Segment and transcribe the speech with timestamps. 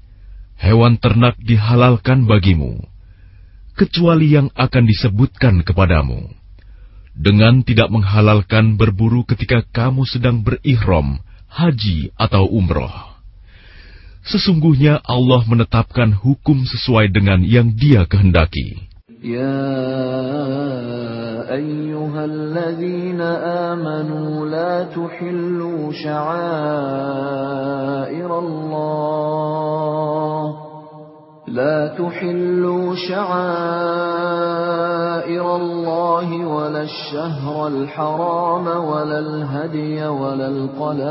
[0.57, 2.91] Hewan ternak dihalalkan bagimu
[3.76, 6.32] kecuali yang akan disebutkan kepadamu,
[7.12, 11.20] dengan tidak menghalalkan berburu ketika kamu sedang berihram,
[11.52, 13.16] haji atau umroh.
[14.26, 18.88] Sesungguhnya Allah menetapkan hukum sesuai dengan yang Dia kehendaki.
[19.22, 19.62] Ya
[21.46, 23.28] ayyuhalladzina
[23.72, 27.26] amanu la tuhillu sya'airallah
[31.48, 34.36] لا تحلوا شعائر
[35.56, 41.06] الله ولا الشهر الحرام ولا الهدي ولا القلائد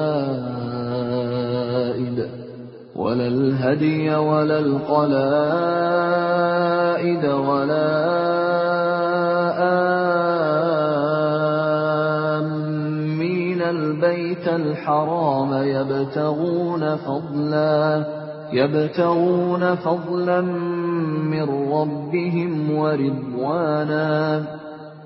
[2.95, 5.25] ولا الهدي ولا القلائد
[7.25, 8.15] ولا
[12.39, 18.24] آمين البيت الحرام يبتغون فضلاً
[18.55, 20.41] يبتغون فضلا
[21.21, 24.45] من ربهم ورضوانا.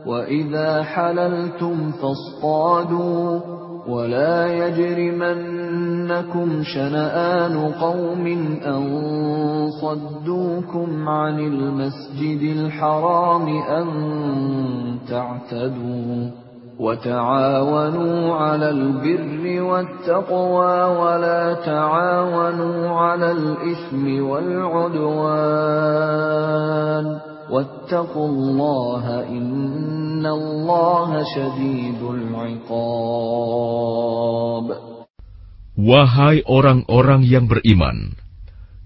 [0.05, 3.39] وإذا حللتم فاصطادوا.
[3.87, 8.27] ولا يجرمنكم شنآن قوم
[8.65, 8.99] أن
[9.81, 13.87] صدوكم عن المسجد الحرام أن
[15.09, 16.48] تعتدوا.
[16.78, 25.44] وتعاونوا على البر والتقوى ولا تعاونوا على الإثم والعدوان
[27.50, 33.54] واتقوا الله إن الله شديد العقاب
[35.74, 38.14] Wahai orang-orang yang beriman,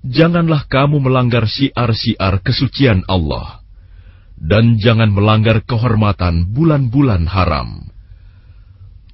[0.09, 3.61] janganlah kamu melanggar syiar-syiar kesucian Allah
[4.44, 7.88] dan jangan melanggar kehormatan bulan-bulan haram.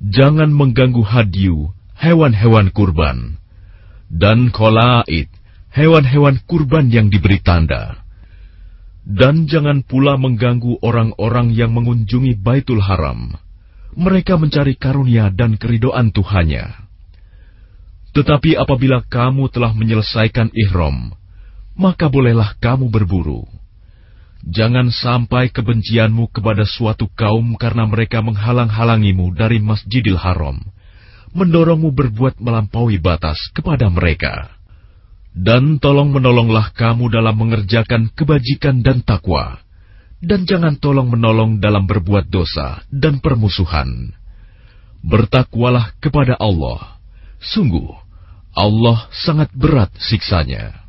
[0.02, 3.38] Jangan mengganggu hadiu, hewan-hewan kurban,
[4.10, 5.30] dan kolaid,
[5.70, 8.02] hewan-hewan kurban yang diberi tanda.
[9.06, 13.34] Dan jangan pula mengganggu orang-orang yang mengunjungi Baitul Haram.
[13.98, 16.90] Mereka mencari karunia dan keridoan Tuhannya.
[18.14, 21.14] Tetapi apabila kamu telah menyelesaikan ihram,
[21.74, 23.49] maka bolehlah kamu berburu
[24.48, 30.64] Jangan sampai kebencianmu kepada suatu kaum karena mereka menghalang-halangimu dari Masjidil Haram,
[31.36, 34.56] mendorongmu berbuat melampaui batas kepada mereka.
[35.36, 39.60] Dan tolong menolonglah kamu dalam mengerjakan kebajikan dan takwa,
[40.24, 44.16] dan jangan tolong menolong dalam berbuat dosa dan permusuhan.
[45.00, 47.00] Bertakwalah kepada Allah.
[47.40, 47.88] Sungguh,
[48.52, 50.89] Allah sangat berat siksanya.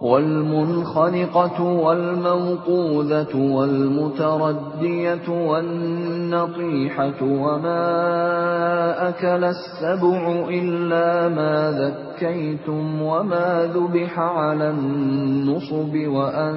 [0.00, 16.56] والمنخنقة والموقوذة والمتردية والنطيحة وما أكل السبع إلا ما ذكيتم وما ذبح على النصب وأن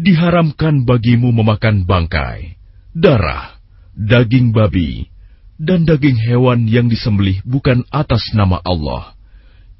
[0.00, 2.56] Diharamkan bagimu memakan bangkai,
[2.96, 3.56] darah,
[3.92, 5.12] daging babi,
[5.60, 9.14] dan daging hewan yang disembelih bukan atas nama Allah,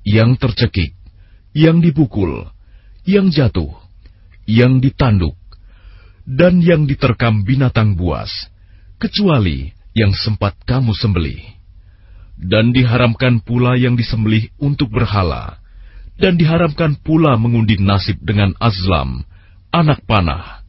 [0.05, 0.95] yang tercekik,
[1.57, 2.49] yang dipukul,
[3.09, 3.73] yang jatuh,
[4.45, 5.35] yang ditanduk,
[6.29, 8.31] dan yang diterkam binatang buas,
[9.01, 11.43] kecuali yang sempat kamu sembelih.
[12.43, 15.63] Dan diharamkan pula yang disembelih untuk berhala,
[16.19, 19.23] dan diharamkan pula mengundi nasib dengan azlam,
[19.73, 20.61] anak panah,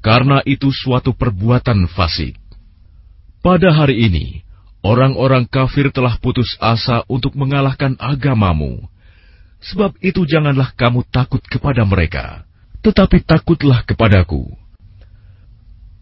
[0.00, 2.40] karena itu suatu perbuatan fasik.
[3.44, 4.40] Pada hari ini,
[4.80, 8.84] orang-orang kafir telah putus asa untuk mengalahkan agamamu.
[9.60, 12.48] Sebab itu janganlah kamu takut kepada mereka,
[12.80, 14.48] tetapi takutlah kepadaku.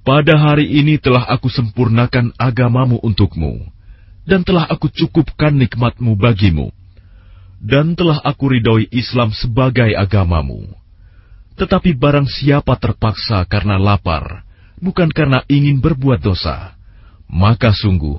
[0.07, 3.67] Pada hari ini telah aku sempurnakan agamamu untukmu,
[4.25, 6.71] dan telah aku cukupkan nikmatmu bagimu,
[7.59, 10.71] dan telah aku ridhoi Islam sebagai agamamu.
[11.58, 14.42] Tetapi barang siapa terpaksa karena lapar,
[14.82, 16.74] bukan karena ingin berbuat dosa,
[17.30, 18.18] maka sungguh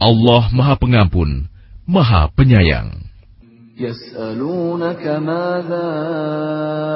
[0.00, 1.46] Allah Maha Pengampun,
[1.84, 3.04] Maha Penyayang.
[3.74, 5.88] يسألونك ماذا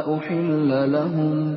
[0.06, 1.56] أحل لهم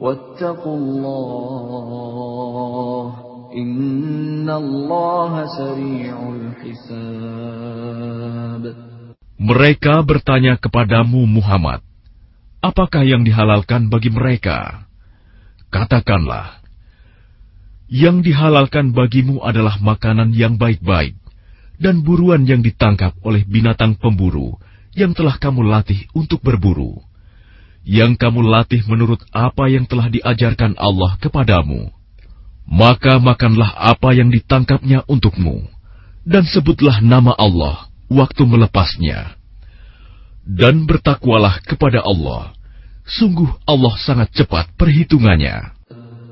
[0.00, 1.54] واتقوا الله
[3.54, 7.84] إن الله سريع الحساب
[9.34, 11.82] Mereka bertanya kepadamu Muhammad,
[12.64, 14.86] apakah yang dihalalkan bagi mereka?
[15.68, 16.64] Katakanlah,
[17.90, 21.18] yang dihalalkan bagimu adalah makanan yang baik-baik
[21.76, 24.56] dan buruan yang ditangkap oleh binatang pemburu
[24.94, 27.02] yang telah kamu latih untuk berburu,
[27.89, 31.89] yang kamu latih menurut apa yang telah diajarkan Allah kepadamu.
[32.69, 35.65] Maka makanlah apa yang ditangkapnya untukmu,
[36.21, 39.33] dan sebutlah nama Allah waktu melepasnya.
[40.45, 42.53] Dan bertakwalah kepada Allah.
[43.09, 45.78] Sungguh Allah sangat cepat perhitungannya.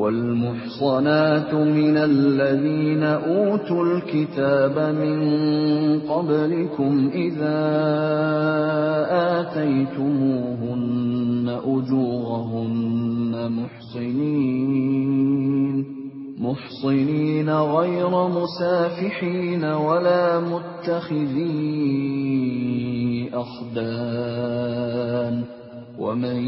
[0.00, 5.20] والمحصنات من الذين أوتوا الكتاب من
[6.00, 7.60] قبلكم إذا
[9.40, 10.80] آتيتموهن
[11.64, 15.00] أجورهن محصنين
[16.38, 21.60] محصنين غير مسافحين ولا متخذي
[23.34, 24.80] أخدان.
[25.99, 26.39] ومن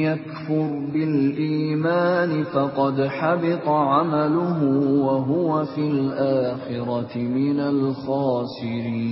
[0.00, 4.62] يكفر بالإيمان فقد حبط عمله
[5.06, 9.04] وهو في الآخرة من الخاسرين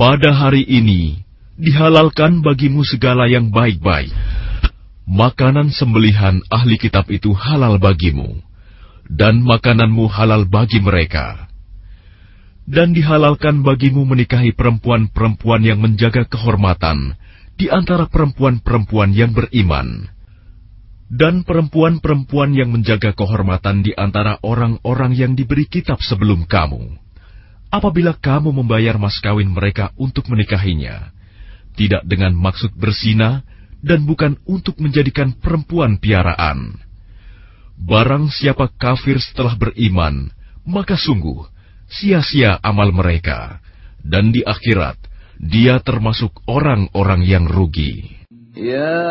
[0.00, 1.20] Pada hari ini
[1.60, 4.08] dihalalkan bagimu segala yang baik-baik.
[5.04, 8.40] Makanan sembelihan ahli kitab itu halal bagimu,
[9.12, 11.43] dan makananmu halal bagi mereka
[12.65, 17.13] dan dihalalkan bagimu menikahi perempuan-perempuan yang menjaga kehormatan
[17.55, 20.09] di antara perempuan-perempuan yang beriman,
[21.07, 26.97] dan perempuan-perempuan yang menjaga kehormatan di antara orang-orang yang diberi kitab sebelum kamu.
[27.69, 31.13] Apabila kamu membayar mas kawin mereka untuk menikahinya,
[31.77, 33.45] tidak dengan maksud bersina
[33.85, 36.81] dan bukan untuk menjadikan perempuan piaraan.
[37.75, 40.31] Barang siapa kafir setelah beriman,
[40.63, 41.54] maka sungguh
[41.95, 43.63] sia-sia amal mereka,
[44.03, 44.99] dan di akhirat
[45.39, 48.15] dia termasuk orang-orang yang rugi.
[48.55, 49.03] Ya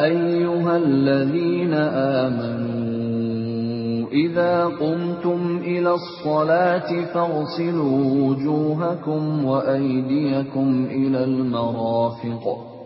[0.00, 1.80] ayyuhalladzina
[2.24, 12.77] amanu idza qumtum ila as-salati faghsilu wujuhakum wa aydiyakum ila al-marafiq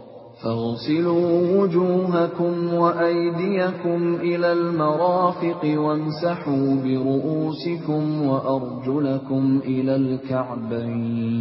[0.42, 11.32] فاغسلوا وجوهكم وأيديكم إلى المرافق وامسحوا برؤوسكم وأرجلكم إلى الكعبين.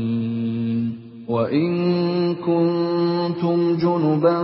[1.30, 1.72] وإن
[2.36, 4.44] كنتم جنبا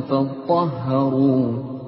[0.00, 1.75] فاطهروا.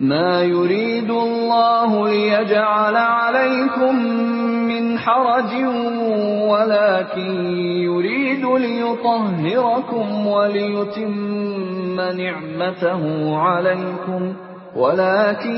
[0.00, 3.94] ما يريد الله ليجعل عليكم
[4.70, 5.52] من حرج
[6.48, 14.34] ولكن يريد ليطهركم وليتم نعمته عليكم
[14.76, 15.56] ولكن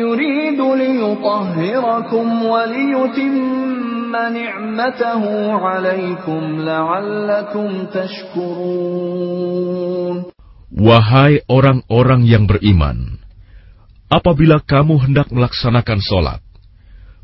[0.00, 9.44] يريد ليطهركم وليتم نعمته عليكم لعلكم تشكرون.
[10.74, 13.23] Wahai orang-orang yang beriman,
[14.14, 16.40] apabila kamu hendak melaksanakan sholat,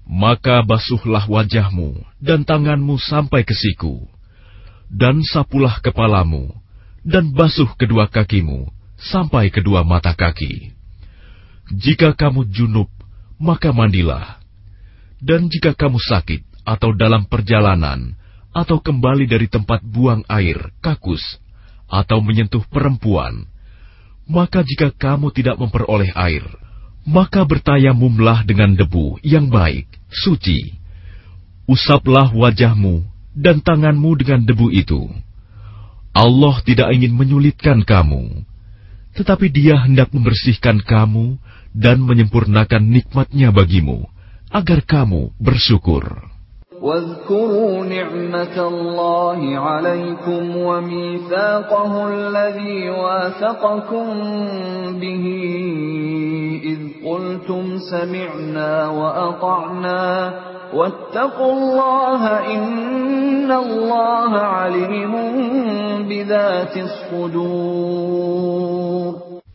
[0.03, 4.11] maka basuhlah wajahmu dan tanganmu sampai ke siku,
[4.91, 6.51] dan sapulah kepalamu,
[7.07, 8.67] dan basuh kedua kakimu
[8.99, 10.75] sampai kedua mata kaki.
[11.71, 12.91] Jika kamu junub,
[13.39, 14.43] maka mandilah.
[15.23, 18.19] Dan jika kamu sakit atau dalam perjalanan,
[18.51, 21.23] atau kembali dari tempat buang air, kakus,
[21.87, 23.47] atau menyentuh perempuan,
[24.27, 26.43] maka jika kamu tidak memperoleh air,
[27.06, 30.74] maka bertayamumlah dengan debu yang baik, suci.
[31.70, 35.10] Usaplah wajahmu dan tanganmu dengan debu itu.
[36.16, 38.46] Allah tidak ingin menyulitkan kamu,
[39.14, 41.38] tetapi Dia hendak membersihkan kamu
[41.76, 44.08] dan menyempurnakan nikmatnya bagimu,
[44.50, 46.34] agar kamu bersyukur.
[46.86, 54.08] واذكروا نعمة الله عليكم وميثاقه الذي واثقكم
[55.00, 55.26] به
[56.64, 60.04] إذ قلتم سمعنا وأطعنا
[60.74, 62.22] واتقوا الله
[62.56, 65.14] إن الله عليم
[66.10, 68.36] بذات الصدور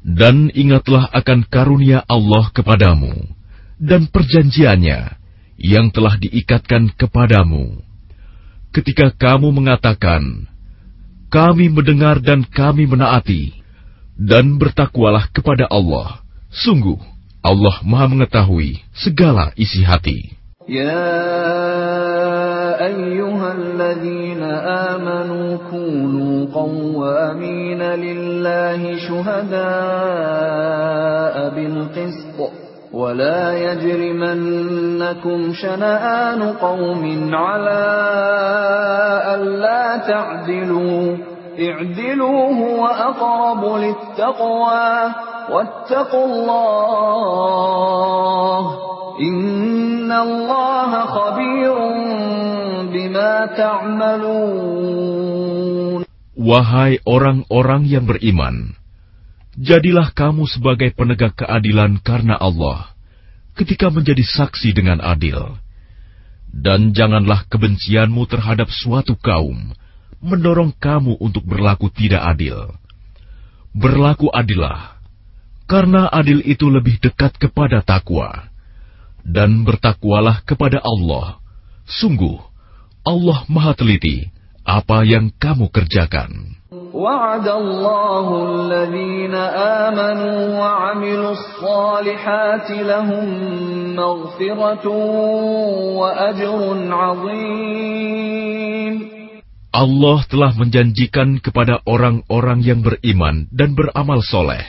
[0.01, 3.15] Dan ingatlah akan karunia Allah kepadamu
[3.81, 5.17] dan perjanjiannya
[5.61, 7.81] yang telah diikatkan kepadamu.
[8.73, 10.49] Ketika kamu mengatakan,
[11.31, 13.61] kami mendengar dan kami menaati,
[14.21, 16.21] dan bertakwalah kepada Allah.
[16.53, 16.99] Sungguh,
[17.46, 20.36] Allah maha mengetahui segala isi hati.
[20.66, 21.06] يا
[22.86, 24.44] أيها الذين
[24.90, 29.56] آمنوا كونوا قوامين لله شهداء
[31.56, 32.52] بالقسط
[32.94, 37.86] ولا يجرمنكم شنآن قوم على
[39.36, 41.18] ألا تعدلوا
[41.61, 45.15] اعدلوا هو أقرب للتقوى
[45.51, 47.01] واتقوا الله
[49.21, 51.75] إن الله خبير
[52.93, 55.01] بما تعملون
[56.41, 58.73] Wahai orang-orang yang beriman,
[59.61, 62.97] jadilah kamu sebagai penegak keadilan karena Allah
[63.61, 65.61] ketika menjadi saksi dengan adil.
[66.49, 69.71] Dan janganlah kebencianmu terhadap suatu kaum
[70.25, 72.77] mendorong kamu untuk berlaku tidak adil.
[73.73, 75.01] Berlaku adillah,
[75.71, 78.51] karena adil itu lebih dekat kepada takwa.
[79.21, 81.39] Dan bertakwalah kepada Allah.
[81.85, 82.41] Sungguh,
[83.05, 84.33] Allah maha teliti
[84.65, 86.61] apa yang kamu kerjakan.
[86.91, 93.27] وعد الله الذين آمنوا وعملوا الصالحات لهم
[93.97, 94.87] مغفرة
[95.99, 96.61] وأجر
[96.95, 98.71] عظيم
[99.75, 104.67] Allah telah menjanjikan kepada orang-orang yang beriman dan beramal soleh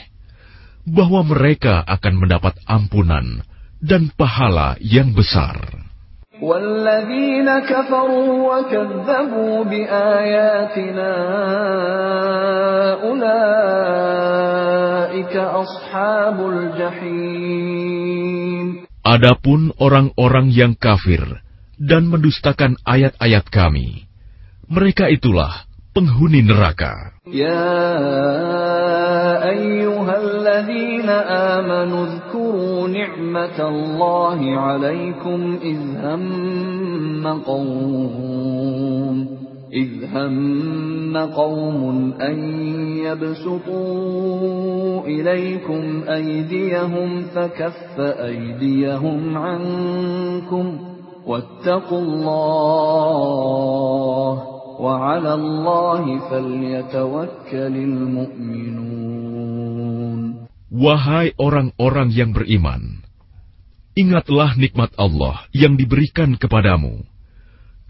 [0.86, 3.42] bahwa mereka akan mendapat ampunan
[3.82, 5.58] dan pahala yang besar.
[6.42, 11.14] والذين كفروا وكذبوا بآياتنا
[13.06, 14.56] أولئك
[15.38, 18.02] أصحاب الجحيم
[19.02, 21.42] Adapun orang-orang yang kafir
[21.82, 24.05] dan mendustakan ayat-ayat kami,
[24.72, 27.12] mereka itulah penghuni neraka.
[27.32, 27.90] يا
[29.50, 39.28] أيها الذين آمنوا اذكروا نعمة الله عليكم إذ هم قوم
[39.74, 42.38] إذ هم قوم أن
[43.06, 50.80] يبسطوا إليكم أيديهم فكف أيديهم عنكم
[51.28, 53.02] واتقوا الله
[54.80, 59.32] وعلى الله فليتوكل المؤمنون
[60.72, 63.04] Wahai orang-orang yang beriman,
[63.92, 67.04] ingatlah nikmat Allah yang diberikan kepadamu.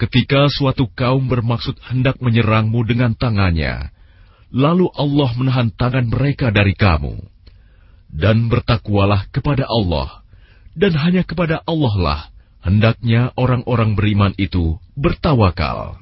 [0.01, 3.93] Ketika suatu kaum bermaksud hendak menyerangmu dengan tangannya,
[4.49, 7.21] lalu Allah menahan tangan mereka dari kamu.
[8.09, 10.25] Dan bertakwalah kepada Allah,
[10.73, 12.21] dan hanya kepada Allah lah
[12.65, 16.01] hendaknya orang-orang beriman itu bertawakal.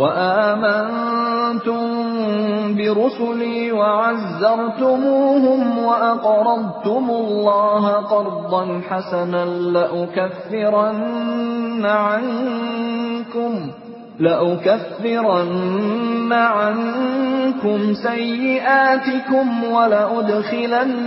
[0.00, 1.80] وآمنتم
[2.76, 9.44] برسلي وعزرتموهم وأقرضتم الله قرضا حسنا
[9.76, 10.96] لأكفرن
[11.86, 13.70] عنكم
[14.20, 15.52] لأكفرن
[16.32, 21.04] عنكم سيئاتكم ولأدخلنكم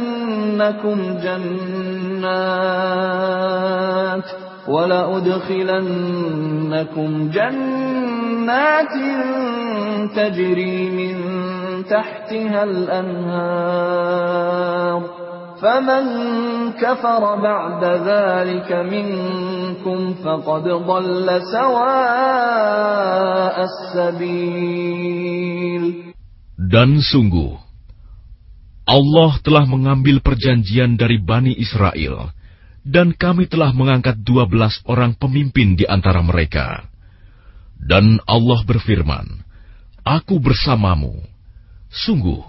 [1.23, 2.83] جنات
[4.68, 5.30] ولأدخلنكم
[7.30, 8.94] جنات
[10.16, 11.14] تجري من
[11.84, 14.08] تحتها الأنهار
[15.62, 16.04] فمن
[16.72, 22.84] كفر بعد ذلك منكم فقد ضل سواء
[23.64, 25.28] السبيل
[26.68, 27.56] Dan sungguh,
[28.84, 32.28] Allah telah mengambil perjanjian dari Bani Israel,
[32.83, 36.87] dan kami telah mengangkat dua belas orang pemimpin di antara mereka.
[37.79, 39.43] Dan Allah berfirman,
[40.03, 41.15] Aku bersamamu.
[41.87, 42.43] Sungguh,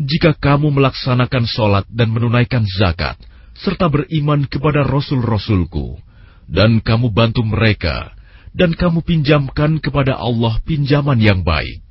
[0.00, 3.20] jika kamu melaksanakan sholat dan menunaikan zakat,
[3.60, 6.00] serta beriman kepada Rasul-Rasulku,
[6.48, 8.16] dan kamu bantu mereka,
[8.56, 11.84] dan kamu pinjamkan kepada Allah pinjaman yang baik,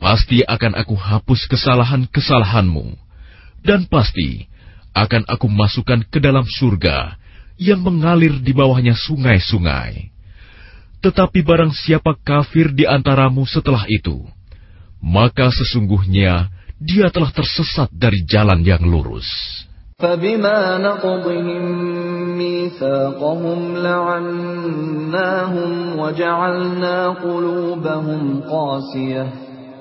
[0.00, 2.96] pasti akan aku hapus kesalahan-kesalahanmu,
[3.60, 4.48] dan pasti
[4.93, 7.15] akan aku masukkan ke dalam surga
[7.59, 10.09] yang mengalir di bawahnya sungai-sungai.
[10.99, 14.23] Tetapi barang siapa kafir di antaramu setelah itu,
[14.99, 19.27] maka sesungguhnya dia telah tersesat dari jalan yang lurus.
[19.99, 21.63] فبما نقضهم
[22.39, 29.27] ميثاقهم لعناهم وجعلنا قلوبهم قاسية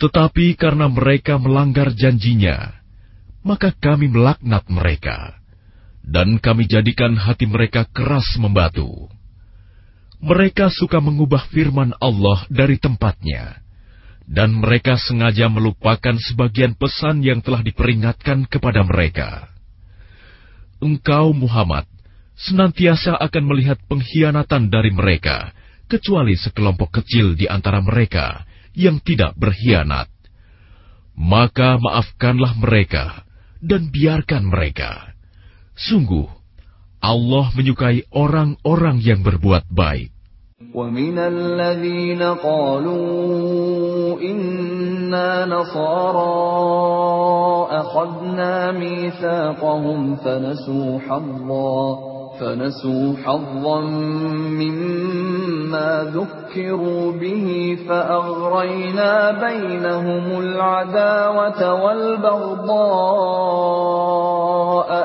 [0.00, 2.72] Tetapi karena mereka melanggar janjinya,
[3.44, 5.36] maka kami melaknat mereka,
[6.00, 9.12] dan kami jadikan hati mereka keras membatu.
[10.24, 13.60] Mereka suka mengubah firman Allah dari tempatnya,
[14.24, 19.52] dan mereka sengaja melupakan sebagian pesan yang telah diperingatkan kepada mereka.
[20.80, 21.84] Engkau, Muhammad,
[22.40, 25.52] senantiasa akan melihat pengkhianatan dari mereka,
[25.92, 30.11] kecuali sekelompok kecil di antara mereka yang tidak berkhianat.
[31.15, 33.23] Maka maafkanlah mereka
[33.63, 35.15] dan biarkan mereka.
[35.75, 36.27] Sungguh,
[36.99, 40.15] Allah menyukai orang-orang yang berbuat baik.
[40.75, 43.01] ومن الذين قالوا
[44.21, 46.35] إنا نصارى
[47.71, 52.08] أخذنا ميثاقهم فنسوا حظا
[52.39, 53.81] فنسوا حظا
[54.59, 62.75] مما ذكروا به فأغرينا بينهم العداوة والبغضاء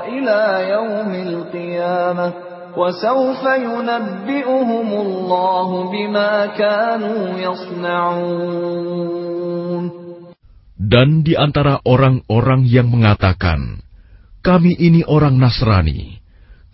[0.09, 2.33] إلى يوم القيامة
[2.77, 8.81] وسوف ينبئهم الله بما كانوا يصنعون
[10.81, 13.79] Dan di antara orang-orang yang mengatakan,
[14.43, 16.14] "Kami ini orang Nasrani,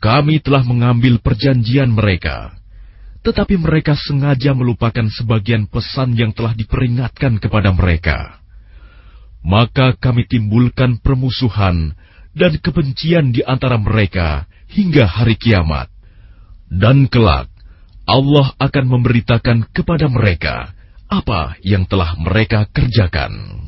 [0.02, 2.58] kami telah mengambil perjanjian mereka."
[3.22, 8.42] Tetapi mereka sengaja melupakan sebagian pesan yang telah diperingatkan kepada mereka.
[9.46, 11.94] Maka kami timbulkan permusuhan
[12.34, 15.86] dan kebencian di antara mereka hingga hari kiamat.
[16.66, 17.52] Dan kelak,
[18.10, 20.74] Allah akan memberitakan kepada mereka
[21.12, 23.68] apa yang telah mereka kerjakan.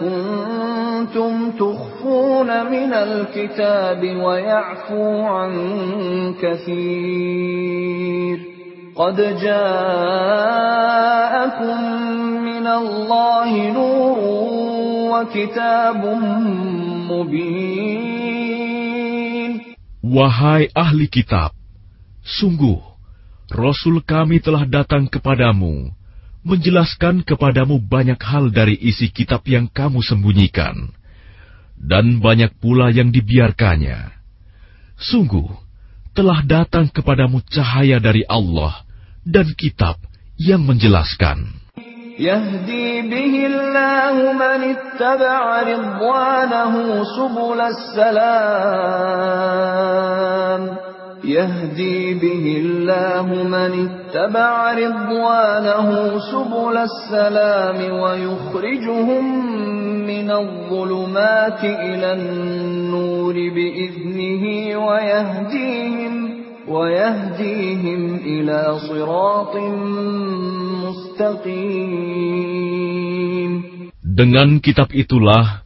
[0.00, 5.52] كنتم تخفون من الكتاب ويعفو عن
[6.42, 8.38] كثير
[8.96, 9.62] قد جاءكم
[12.44, 14.18] من الله نور
[15.12, 16.02] وكتاب
[17.10, 18.12] مبين
[20.02, 21.56] Wahai ahli kitab,
[22.20, 22.76] sungguh
[23.48, 25.88] Rasul kami telah datang kepadamu,
[26.46, 30.90] menjelaskan kepadamu banyak hal dari isi kitab yang kamu sembunyikan,
[31.78, 34.10] dan banyak pula yang dibiarkannya.
[34.98, 35.50] Sungguh,
[36.12, 38.84] telah datang kepadamu cahaya dari Allah
[39.22, 39.96] dan kitab
[40.38, 41.62] yang menjelaskan.
[42.12, 48.52] يهدي به الله من اتبع رضوانه سبل السلام
[51.24, 59.24] يهدي به الله من اتبع رضوانه سبل السلام ويخرجهم
[60.06, 64.44] من الظلمات إلى النور بإذنه
[64.86, 66.14] ويهديهم
[66.68, 69.56] ويهديهم إلى صراط
[70.82, 72.32] مستقيم
[74.02, 75.64] Dengan kitab itulah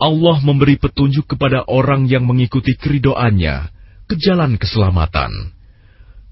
[0.00, 3.75] Allah memberi petunjuk kepada orang yang mengikuti keridoannya
[4.08, 5.52] ke jalan keselamatan.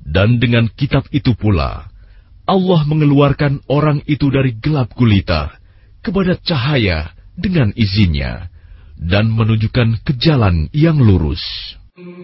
[0.00, 1.88] Dan dengan kitab itu pula,
[2.48, 5.60] Allah mengeluarkan orang itu dari gelap gulita
[6.02, 8.48] kepada cahaya dengan izinnya
[8.98, 11.40] dan menunjukkan ke jalan yang lurus.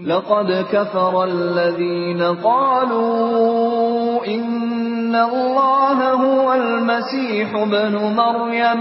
[0.06, 8.80] لقد كفر الذين قالوا إن الله هو المسيح ابن مريم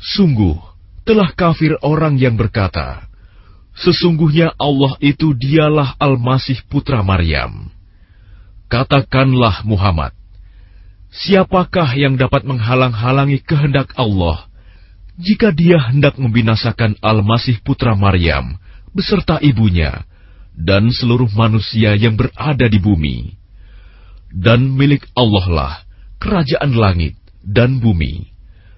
[0.00, 0.56] Sungguh,
[1.04, 3.08] telah kafir orang yang berkata,
[3.78, 7.70] Sesungguhnya Allah itu dialah Al-Masih Putra Maryam.
[8.66, 10.10] Katakanlah Muhammad,
[11.14, 14.50] siapakah yang dapat menghalang-halangi kehendak Allah
[15.14, 18.58] jika dia hendak membinasakan Al-Masih Putra Maryam
[18.90, 20.02] beserta ibunya
[20.58, 23.37] dan seluruh manusia yang berada di bumi?
[24.37, 25.73] Dan milik Allah lah
[26.23, 28.31] kerajaan langit dan bumi,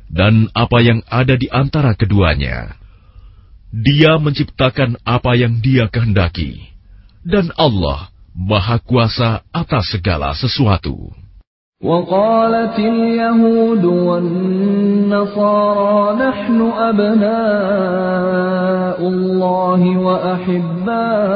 [0.09, 2.73] dan apa yang ada di antara keduanya.
[3.69, 6.57] Dia menciptakan apa yang Dia kehendaki,
[7.21, 11.13] dan Allah Maha Kuasa atas segala sesuatu.
[11.85, 15.57] وقالت اليهود والنصارى
[16.17, 17.29] نحن أبناء
[19.07, 21.35] الله وأحباؤه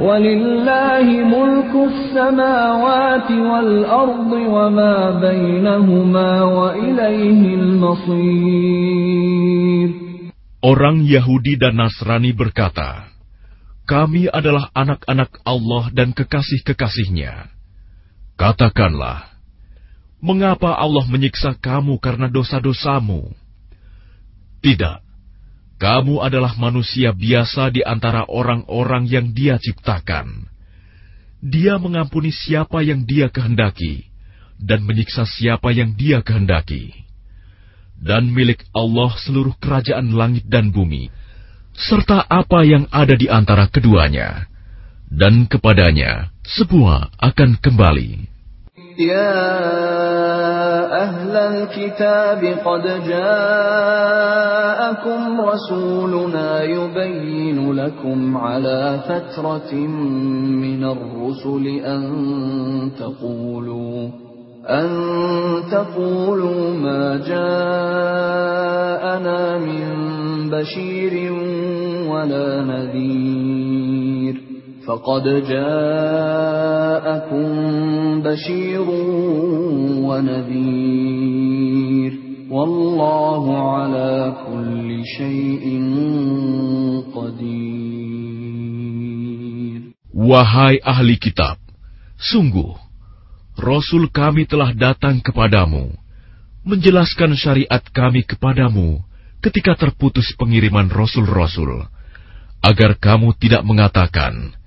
[0.00, 8.98] ولله ملك السماوات والأرض وما بينهما وإليه المصير
[10.58, 13.14] Orang Yahudi dan Nasrani berkata,
[13.86, 17.46] Kami adalah anak-anak Allah dan kekasih-kekasihnya.
[18.34, 19.38] Katakanlah,
[20.18, 23.30] mengapa Allah menyiksa kamu karena dosa-dosamu?
[24.58, 24.98] Tidak,
[25.83, 30.47] kamu adalah manusia biasa di antara orang-orang yang Dia ciptakan.
[31.43, 34.07] Dia mengampuni siapa yang Dia kehendaki,
[34.55, 36.95] dan menyiksa siapa yang Dia kehendaki.
[37.99, 41.11] Dan milik Allah seluruh kerajaan langit dan bumi,
[41.75, 44.47] serta apa yang ada di antara keduanya,
[45.11, 48.32] dan kepadanya semua akan kembali.
[48.99, 49.63] يا
[51.03, 54.21] أهل الكتاب قد جاءكم
[55.41, 62.11] رسولنا يبين لكم على فترة من الرسل أن
[62.99, 64.09] تقولوا
[64.69, 64.89] أن
[65.71, 68.37] تقولوا ما جاءنا
[69.57, 69.93] من
[70.49, 71.33] بشير
[72.07, 74.42] ولا نذير.
[74.88, 76.48] فقد جاءكم
[78.24, 78.88] بشير
[80.08, 81.48] ونذير
[82.50, 85.64] والله على كل شيء
[87.12, 88.18] قدير
[90.18, 91.62] Wahai ahli kitab,
[92.18, 92.74] sungguh
[93.58, 95.94] Rasul kami telah datang kepadamu,
[96.66, 98.98] menjelaskan syariat kami kepadamu
[99.42, 101.86] ketika terputus pengiriman rasul-rasul,
[102.62, 104.58] agar kamu tidak mengatakan,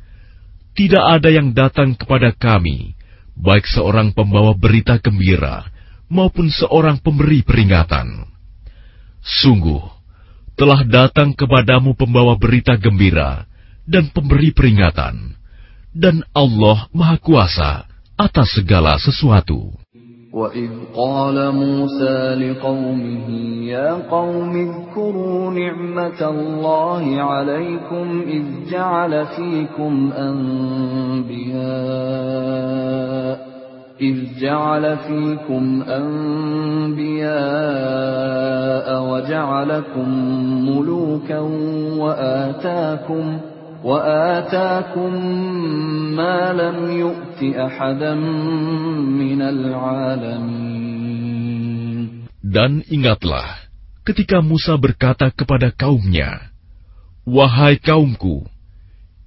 [0.77, 2.93] tidak ada yang datang kepada kami,
[3.33, 5.65] baik seorang pembawa berita gembira
[6.13, 8.29] maupun seorang pemberi peringatan.
[9.25, 9.83] Sungguh,
[10.55, 13.49] telah datang kepadamu pembawa berita gembira
[13.89, 15.35] dan pemberi peringatan,
[15.97, 17.73] dan Allah Maha Kuasa
[18.21, 19.73] atas segala sesuatu.
[20.37, 23.29] وَإِذْ قَالَ مُوسَى لِقَوْمِهِ
[23.73, 31.57] يَا قَوْمِ اذْكُرُوا نِعْمَةَ اللَّهِ عَلَيْكُمْ إِذْ جَعَلَ فِيكُمْ أَنْبِيَاءَ
[34.01, 37.27] إِذْ جَعَلَ فِيكُمْ أَنْبِيَاءَ
[39.11, 40.09] وَجَعَلَكُمْ
[40.69, 41.41] مُلُوكًا
[41.99, 43.39] وَآتَاكُمْ
[43.82, 45.12] وآتاكم
[46.14, 48.14] ما لم يؤت أحدا
[49.18, 51.02] من العالمين
[52.42, 53.64] Dan ingatlah
[54.04, 56.52] ketika Musa berkata kepada kaumnya,
[57.24, 58.44] Wahai kaumku,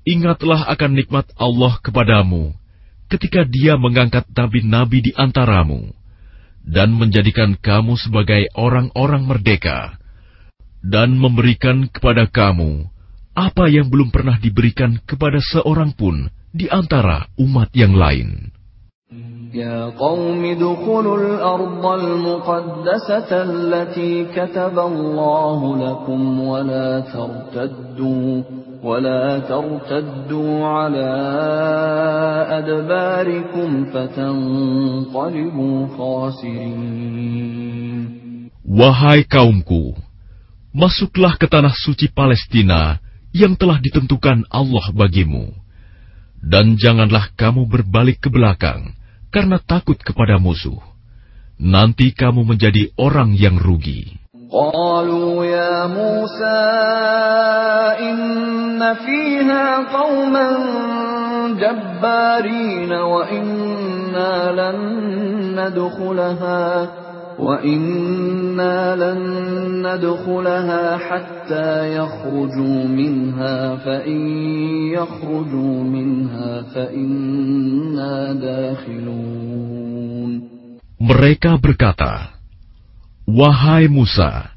[0.05, 2.53] ingatlah akan nikmat Allah kepadamu
[3.09, 5.95] ketika dia mengangkat nabi-nabi di antaramu
[6.65, 9.97] dan menjadikan kamu sebagai orang-orang merdeka
[10.85, 12.93] dan memberikan kepada kamu
[13.35, 18.55] apa yang belum pernah diberikan kepada seorang pun di antara umat yang lain.
[19.55, 28.43] يا قوم ادخلوا الأرض المقدسة التي كتب الله لكم ولا ترتدوا
[28.83, 31.11] ولا ترتدوا على
[32.51, 37.55] أدباركم فتنقلبوا خاسرين
[38.75, 39.95] Wahai kaumku,
[40.75, 42.99] masuklah ke tanah suci Palestina
[43.35, 45.51] yang telah ditentukan Allah bagimu.
[46.45, 48.95] Dan janganlah kamu berbalik ke belakang
[49.35, 50.79] karena takut kepada musuh.
[51.59, 54.25] Nanti kamu menjadi orang yang rugi.
[54.55, 56.63] قالوا يا موسى
[58.07, 60.49] إن فيها قوما
[61.59, 64.79] جبارين وإنا لن
[65.59, 66.89] ندخلها
[67.39, 69.21] وَإِنَّا لَن
[69.83, 74.21] نَّدْخُلَهَا حَتَّى يَخْرُجُوا مِنْهَا فَإِن
[74.95, 80.31] يَخْرُجُوا مِنْهَا فَإِنَّا دَاخِلُونَ
[81.05, 82.39] Mereka berkata,
[83.29, 84.55] Wahai Musa,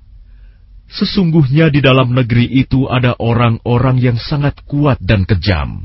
[0.87, 5.83] sesungguhnya di dalam negeri itu ada orang-orang yang sangat kuat dan kejam.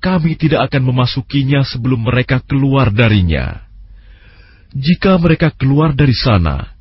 [0.00, 3.63] Kami tidak akan memasukinya sebelum mereka keluar darinya.
[4.75, 6.75] Jika mereka keluar dari sana,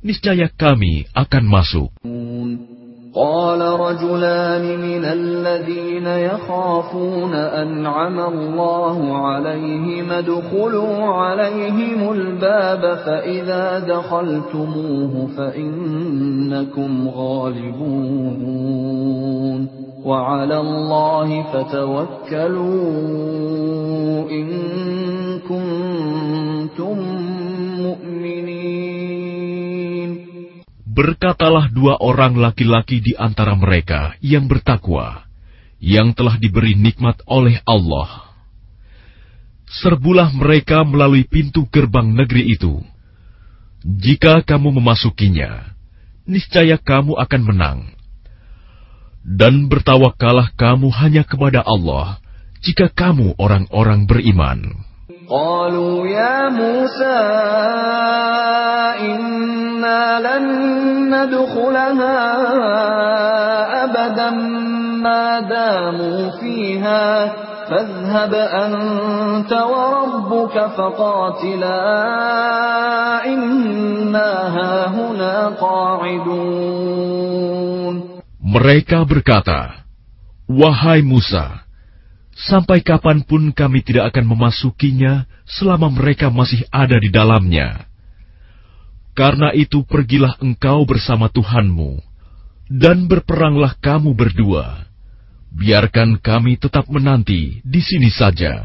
[0.00, 1.92] niscaya kami akan masuk.
[3.16, 18.66] قال رجلان من الذين يخافون أنعم الله عليهم ادخلوا عليهم الباب فإذا دخلتموه فإنكم غالبون
[20.05, 22.81] وعلى الله فتوكلوا
[24.31, 24.47] إن
[25.45, 26.97] كنتم
[27.85, 28.71] مؤمنين
[30.91, 35.23] Berkatalah dua orang laki-laki di antara mereka yang bertakwa,
[35.79, 38.27] yang telah diberi nikmat oleh Allah.
[39.71, 42.83] Serbulah mereka melalui pintu gerbang negeri itu.
[43.87, 45.71] Jika kamu memasukinya,
[46.27, 47.94] niscaya kamu akan menang.
[49.25, 52.17] Dan bertawakalah kamu hanya kepada Allah
[52.61, 54.89] jika kamu orang-orang beriman.
[55.31, 57.19] قالوا يا موسى
[58.99, 60.45] إنا لن
[61.07, 62.19] ندخلها
[63.83, 64.29] أبدا
[64.99, 67.31] ما داموا فيها
[67.69, 71.79] فاذهب أنت وربك فقاتلا
[73.25, 76.81] إنا هاهنا قاعدون
[78.46, 79.82] mereka berkata,
[80.46, 81.66] Wahai Musa,
[82.46, 87.90] sampai kapan pun kami tidak akan memasukinya selama mereka masih ada di dalamnya.
[89.18, 91.98] Karena itu pergilah engkau bersama Tuhanmu,
[92.70, 94.86] dan berperanglah kamu berdua.
[95.50, 98.62] Biarkan kami tetap menanti di sini saja.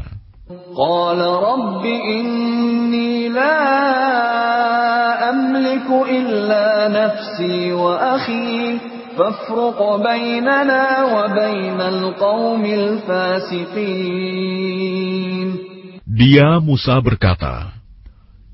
[16.08, 17.76] Dia Musa berkata,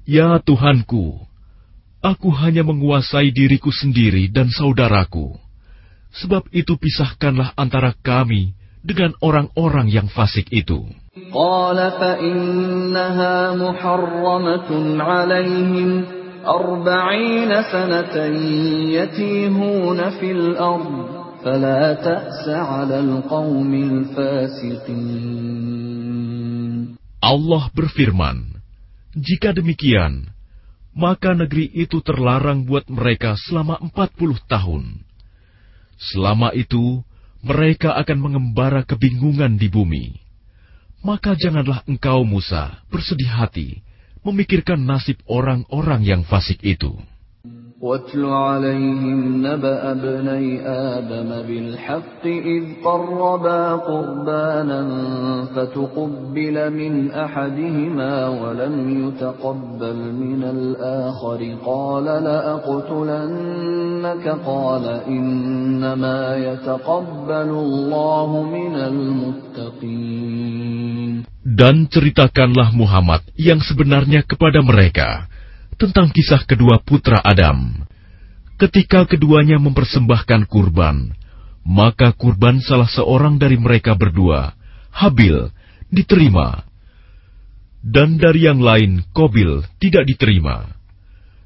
[0.03, 1.21] Ya Tuhanku,
[2.03, 5.37] aku hanya menguasai diriku sendiri dan saudaraku.
[6.19, 10.89] Sebab itu pisahkanlah antara kami dengan orang-orang yang fasik itu.
[11.29, 14.97] Qala fa innaha muharramatun
[16.48, 18.16] أربعين سنة
[18.92, 25.34] يتيهون في الأرض فلا تأس على القوم الفاسقين
[27.24, 28.60] Allah berfirman,
[29.16, 30.28] Jika demikian,
[30.92, 35.08] maka negeri itu terlarang buat mereka selama empat puluh tahun.
[35.96, 37.00] Selama itu,
[37.40, 40.20] mereka akan mengembara kebingungan di bumi.
[41.00, 43.80] Maka janganlah engkau Musa bersedih hati
[44.28, 46.96] memikirkan nasib orang-orang yang fasik itu.
[47.84, 54.82] واتل عليهم نبأ ابني آدم بالحق إذ قربا قربانا
[55.56, 63.48] فتقبل من أحدهما ولم يتقبل من الآخر قال لأقتلنك
[64.46, 70.44] قال إنما يتقبل الله من المتقين
[71.49, 75.33] dan ceritakanlah Muhammad yang sebenarnya kepada mereka
[75.81, 77.89] tentang kisah kedua putra Adam.
[78.61, 81.17] Ketika keduanya mempersembahkan kurban,
[81.65, 84.53] maka kurban salah seorang dari mereka berdua,
[84.93, 85.49] Habil,
[85.89, 86.69] diterima.
[87.81, 90.69] Dan dari yang lain, Kobil, tidak diterima.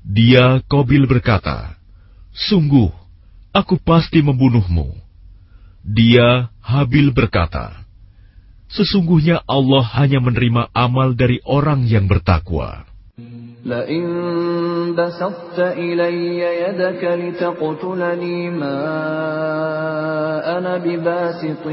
[0.03, 1.79] Dia, Kobil berkata,
[2.33, 2.89] Sungguh,
[3.53, 4.97] aku pasti membunuhmu.
[5.85, 7.82] Dia, Habil berkata,
[8.72, 12.88] Sesungguhnya Allah hanya menerima amal dari orang yang bertakwa.
[13.68, 18.80] لئن بسطت إلي يدك لتقتلني ما
[20.58, 21.68] أنا بباسط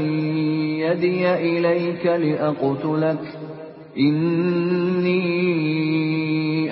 [0.83, 3.23] يدي إليك لأقتلك
[3.97, 5.21] إني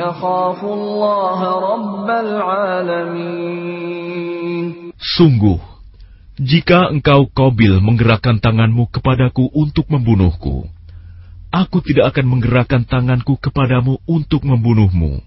[0.03, 1.39] أخاف الله
[1.73, 3.63] رب العالمين
[5.03, 5.59] Sungguh,
[6.38, 10.70] jika engkau kobil menggerakkan tanganmu kepadaku untuk membunuhku,
[11.50, 15.18] aku tidak akan menggerakkan tanganku kepadamu untuk membunuhmu.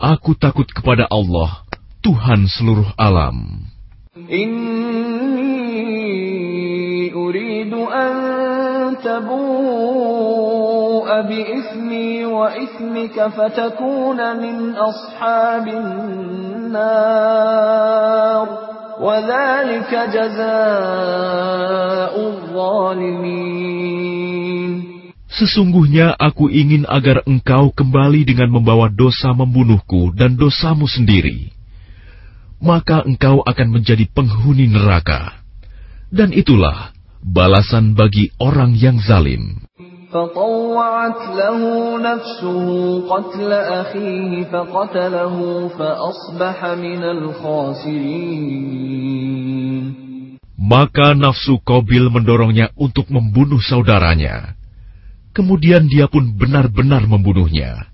[0.00, 1.60] Aku takut kepada Allah,
[2.00, 3.68] Tuhan seluruh alam.
[7.18, 8.16] Uridu an
[11.28, 15.84] ismi wa ismika fatakuna min ashabin
[16.72, 18.67] nar.
[25.28, 31.54] Sesungguhnya aku ingin agar engkau kembali dengan membawa dosa membunuhku dan dosamu sendiri.
[32.58, 35.38] Maka engkau akan menjadi penghuni neraka.
[36.10, 36.90] Dan itulah
[37.22, 39.67] balasan bagi orang yang zalim.
[40.13, 41.61] فطوعت له
[41.97, 42.67] نفسه
[43.09, 45.35] قتل أخيه فقتله
[45.67, 48.53] فأصبح من الخاسرين
[50.63, 54.55] Maka nafsu Kobil mendorongnya untuk membunuh saudaranya.
[55.35, 57.91] Kemudian dia pun benar-benar membunuhnya.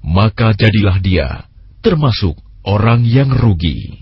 [0.00, 1.44] Maka jadilah dia
[1.84, 4.01] termasuk orang yang rugi.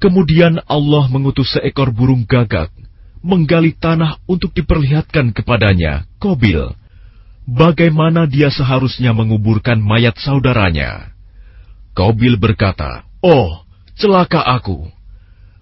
[0.00, 2.72] Kemudian Allah mengutus seekor burung gagak
[3.20, 6.72] menggali tanah untuk diperlihatkan kepadanya, Kobil,
[7.44, 11.12] bagaimana dia seharusnya menguburkan mayat saudaranya.
[11.92, 13.68] Kobil berkata, Oh,
[14.00, 14.88] celaka aku!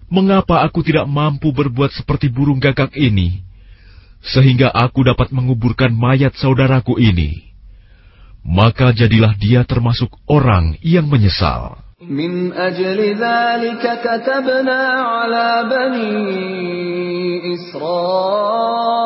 [0.09, 3.45] Mengapa aku tidak mampu berbuat seperti burung gagak ini,
[4.25, 7.51] sehingga aku dapat menguburkan mayat saudaraku ini?
[8.41, 11.88] Maka jadilah dia termasuk orang yang menyesal.
[12.07, 18.99] من أجل ذلك كتبنا على بني إسرائيل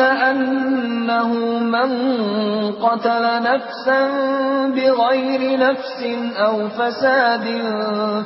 [0.00, 1.28] أنه
[1.58, 1.90] من
[2.72, 4.08] قتل نفسا
[4.68, 6.02] بغير نفس
[6.36, 7.44] أو فساد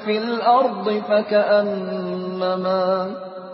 [0.04, 3.06] في الأرض فكأنما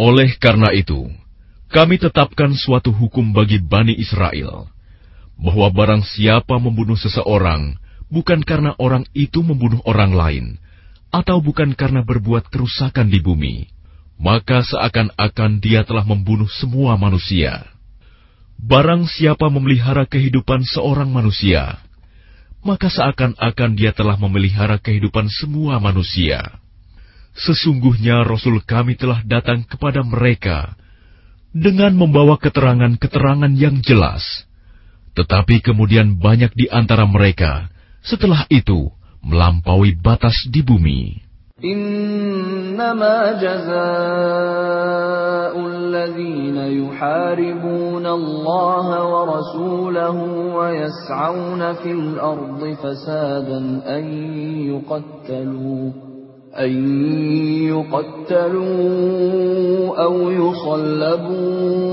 [0.00, 1.12] Oleh karena itu,
[1.68, 4.72] kami tetapkan suatu hukum bagi Bani Israel,
[5.36, 7.76] bahwa barang siapa membunuh seseorang,
[8.08, 10.46] bukan karena orang itu membunuh orang lain,
[11.12, 13.68] atau bukan karena berbuat kerusakan di bumi,
[14.16, 17.68] maka seakan-akan dia telah membunuh semua manusia.
[18.56, 21.76] Barang siapa memelihara kehidupan seorang manusia,
[22.64, 26.59] maka seakan-akan dia telah memelihara kehidupan semua manusia.
[27.39, 30.79] Sesungguhnya Rasul kami telah datang kepada mereka
[31.51, 34.23] dengan membawa keterangan-keterangan yang jelas.
[35.15, 37.71] Tetapi kemudian banyak di antara mereka
[38.03, 38.91] setelah itu
[39.23, 41.25] melampaui batas di bumi.
[41.63, 43.75] إنما جزاء
[45.67, 50.17] الذين يحاربون الله ورسوله
[50.55, 54.03] ويسعون في الأرض فسادا أن
[54.67, 55.91] يقتلوا
[56.58, 56.72] أن
[57.70, 58.70] يقتلوا
[60.02, 61.90] أو يصلبوا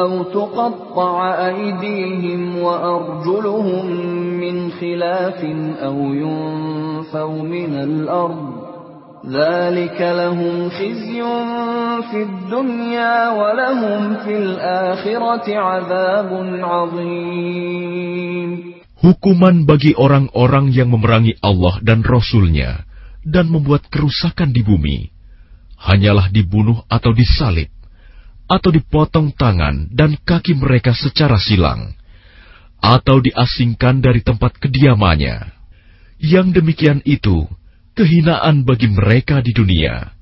[0.00, 3.86] أو تقطع أيديهم وأرجلهم
[4.40, 5.44] من خلاف
[5.82, 8.64] أو ينفوا من الأرض
[9.26, 11.22] ذلك لهم خزي
[12.10, 16.30] في الدنيا ولهم في الآخرة عذاب
[16.62, 18.50] عظيم.
[19.04, 22.93] Hukuman bagi orang-orang yang memerangi Allah dan Rasul-Nya
[23.24, 25.08] dan membuat kerusakan di bumi,
[25.80, 27.72] hanyalah dibunuh atau disalib,
[28.44, 31.96] atau dipotong tangan dan kaki mereka secara silang,
[32.78, 35.50] atau diasingkan dari tempat kediamannya.
[36.20, 37.48] Yang demikian itu
[37.96, 40.12] kehinaan bagi mereka di dunia,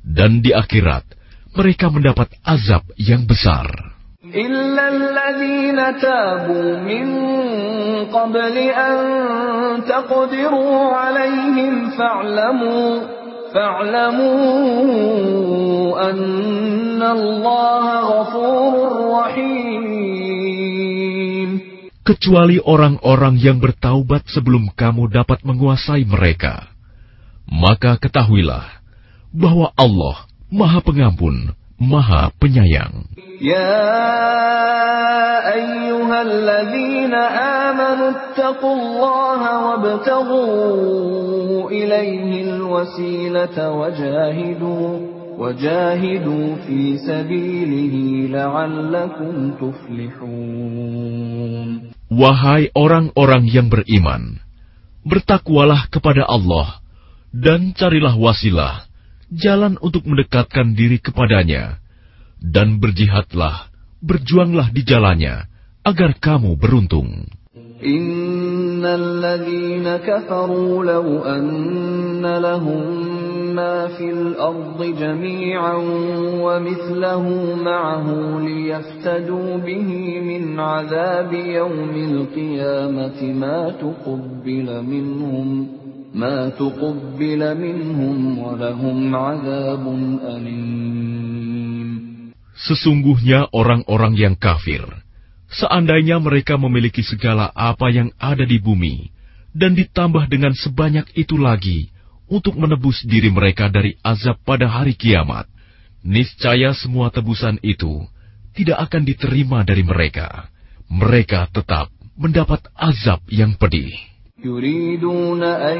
[0.00, 1.04] dan di akhirat
[1.52, 3.97] mereka mendapat azab yang besar.
[4.27, 7.07] إلا الذين تابوا من
[8.07, 8.95] قبل أن
[9.83, 13.01] تقدروا عليهم فاعلموا
[13.53, 14.33] فاعلموا
[16.09, 18.73] أن الله غفور
[19.11, 19.73] رحيم
[22.03, 26.67] Kecuali orang-orang yang bertaubat sebelum kamu dapat menguasai mereka.
[27.47, 28.67] Maka ketahuilah
[29.31, 33.03] bahwa Allah Maha Pengampun, Maha Penyayang.
[33.43, 33.83] يا
[35.53, 37.13] أيها الذين
[37.67, 44.87] آمنوا اتقوا الله وابتغوا إليه الوسيلة وجاهدوا
[45.37, 47.95] وجاهدوا في سبيله
[48.31, 51.13] لعلكم تفلحون
[52.13, 54.37] Wahai orang-orang yang beriman,
[55.01, 56.77] bertakwalah kepada Allah
[57.33, 58.85] dan carilah wasilah,
[59.33, 61.81] jalan untuk mendekatkan diri kepadanya
[62.43, 63.71] dan berjihadlah,
[64.03, 65.47] berjuanglah di jalannya,
[65.83, 67.27] agar kamu beruntung.
[67.83, 72.83] إن الذين كفروا لو أن لهم
[73.55, 75.75] ما في الأرض جميعا
[76.41, 85.67] ومثله معه ليفتدوا به من عذاب يوم القيامة ما تقبل منهم
[86.17, 89.83] ما تقبل منهم ولهم عذاب
[90.21, 91.91] أليم
[92.53, 94.87] Sesungguhnya orang-orang yang kafir,
[95.51, 99.11] seandainya mereka memiliki segala apa yang ada di bumi,
[99.51, 101.91] dan ditambah dengan sebanyak itu lagi
[102.31, 105.49] untuk menebus diri mereka dari azab pada hari kiamat,
[106.07, 108.05] niscaya semua tebusan itu
[108.55, 110.47] tidak akan diterima dari mereka.
[110.87, 113.91] Mereka tetap mendapat azab yang pedih.
[114.43, 115.79] يريدون أن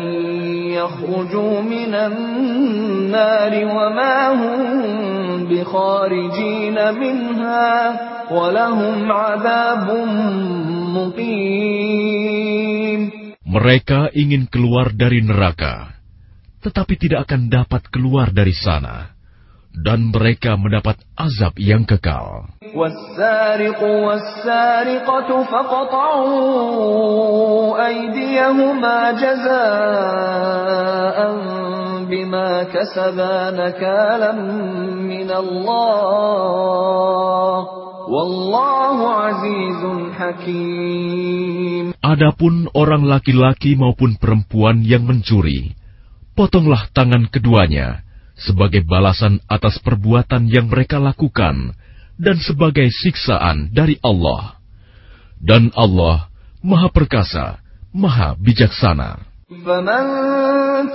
[0.71, 4.59] يخرجوا من النار وما هم
[5.45, 7.73] بخارجين منها
[8.31, 9.87] ولهم عذاب
[10.95, 12.23] مقيم
[13.53, 15.93] Mereka ingin keluar dari neraka,
[16.65, 19.13] tetapi tidak akan dapat keluar dari sana,
[19.77, 22.45] dan mereka mendapat azab yang kekal.
[22.73, 26.33] والسارق والسارقة فقطعوا
[27.85, 29.57] أيديهما جزاء
[32.09, 34.31] بما كسبا نكالا
[35.05, 35.93] من الله
[38.09, 39.81] والله عزيز
[40.17, 45.71] حكيم Adapun orang laki-laki maupun perempuan yang mencuri,
[46.35, 48.03] potonglah tangan keduanya
[48.37, 51.73] sebagai balasan atas perbuatan yang mereka lakukan
[52.17, 54.57] dan sebagai siksaan dari Allah.
[55.43, 56.31] Dan Allah
[56.63, 57.59] Maha Perkasa,
[57.91, 59.33] Maha Bijaksana.
[59.53, 60.03] فمن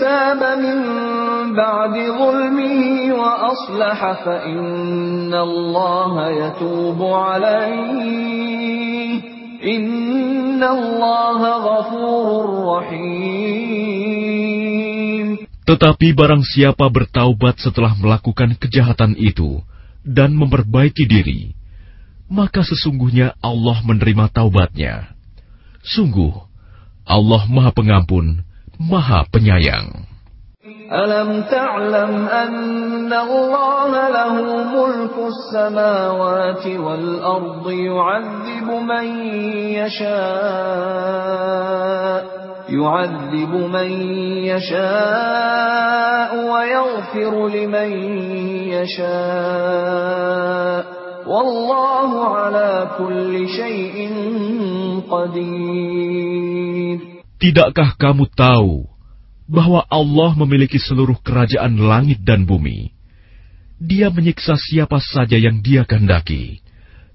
[0.03, 0.79] تاب من
[1.55, 2.83] بعد ظلمه
[3.14, 8.29] وأصلح فإن الله يتوب عليه
[9.62, 12.27] إن الله غفور
[12.66, 14.22] رحيم
[15.64, 19.64] Tetapi barang siapa bertaubat setelah melakukan kejahatan itu
[20.03, 21.55] dan memperbaiki diri,
[22.28, 25.16] maka sesungguhnya Allah menerima taubatnya.
[25.84, 26.36] Sungguh,
[27.07, 28.43] Allah Maha Pengampun,
[28.76, 30.03] Maha Penyayang.
[30.88, 39.07] Alam ta'lam anna Allah lahu mulku samawati wal ardi yu'adzibu man
[42.69, 43.91] يعذب من
[44.45, 47.91] يشاء ويغفر لمن
[48.77, 50.19] يشاء
[51.27, 53.97] والله على كل شيء
[55.09, 56.99] قدير
[57.39, 58.91] Tidakkah kamu tahu
[59.47, 62.91] bahwa Allah memiliki seluruh kerajaan langit dan bumi?
[63.79, 66.59] Dia menyiksa siapa saja yang Dia kehendaki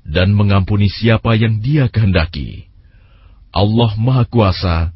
[0.08, 2.72] dan mengampuni siapa yang Dia kehendaki.
[3.52, 4.96] Allah Maha Kuasa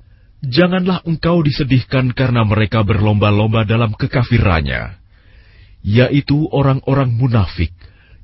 [0.41, 4.97] janganlah engkau disedihkan karena mereka berlomba-lomba dalam kekafirannya,
[5.85, 7.71] yaitu orang-orang munafik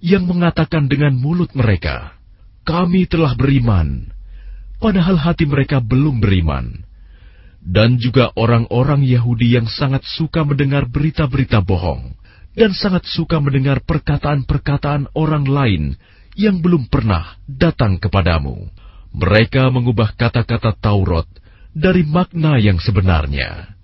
[0.01, 2.18] yang mengatakan dengan mulut mereka,
[2.65, 4.09] "Kami telah beriman,"
[4.82, 6.86] padahal hati mereka belum beriman.
[7.68, 12.15] Dan juga orang-orang Yahudi yang sangat suka mendengar berita-berita bohong
[12.55, 15.84] dan sangat suka mendengar perkataan-perkataan orang lain
[16.39, 18.72] yang belum pernah datang kepadamu.
[19.11, 21.28] Mereka mengubah kata-kata Taurat
[21.78, 23.78] dari makna yang sebenarnya.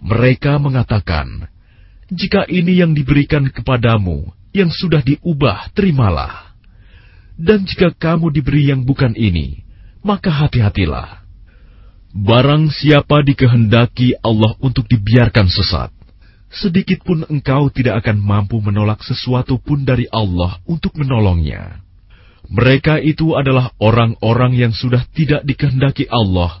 [0.00, 1.52] Mereka mengatakan,
[2.08, 6.56] "Jika ini yang diberikan kepadamu, yang sudah diubah, terimalah.
[7.36, 9.64] Dan jika kamu diberi yang bukan ini,
[10.04, 11.24] maka hati-hatilah.
[12.12, 15.88] Barang siapa dikehendaki Allah untuk dibiarkan sesat,
[16.52, 21.80] sedikit pun engkau tidak akan mampu menolak sesuatu pun dari Allah untuk menolongnya.
[22.52, 26.60] Mereka itu adalah orang-orang yang sudah tidak dikehendaki Allah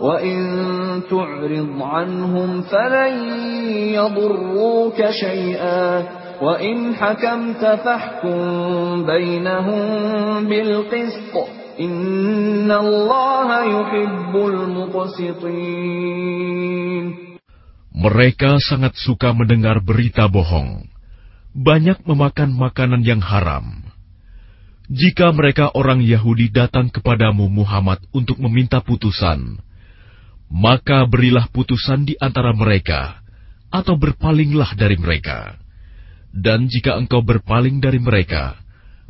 [0.00, 0.38] وإن
[1.10, 3.14] تعرض عنهم فلن
[3.94, 5.82] يضروك شيئا
[6.42, 8.40] وإن حكمت فاحكم
[9.06, 9.84] بينهم
[10.48, 11.34] بالقسط
[11.80, 14.32] إن الله يحب
[16.12, 17.06] المقسطين
[17.92, 20.90] Mereka sangat suka mendengar berita bohong.
[21.52, 23.84] banyak memakan makanan yang haram.
[24.92, 29.60] Jika mereka orang Yahudi datang kepadamu Muhammad untuk meminta putusan,
[30.47, 33.19] maka berilah putusan di antara mereka,
[33.67, 35.59] atau berpalinglah dari mereka.
[36.31, 38.59] Dan jika engkau berpaling dari mereka,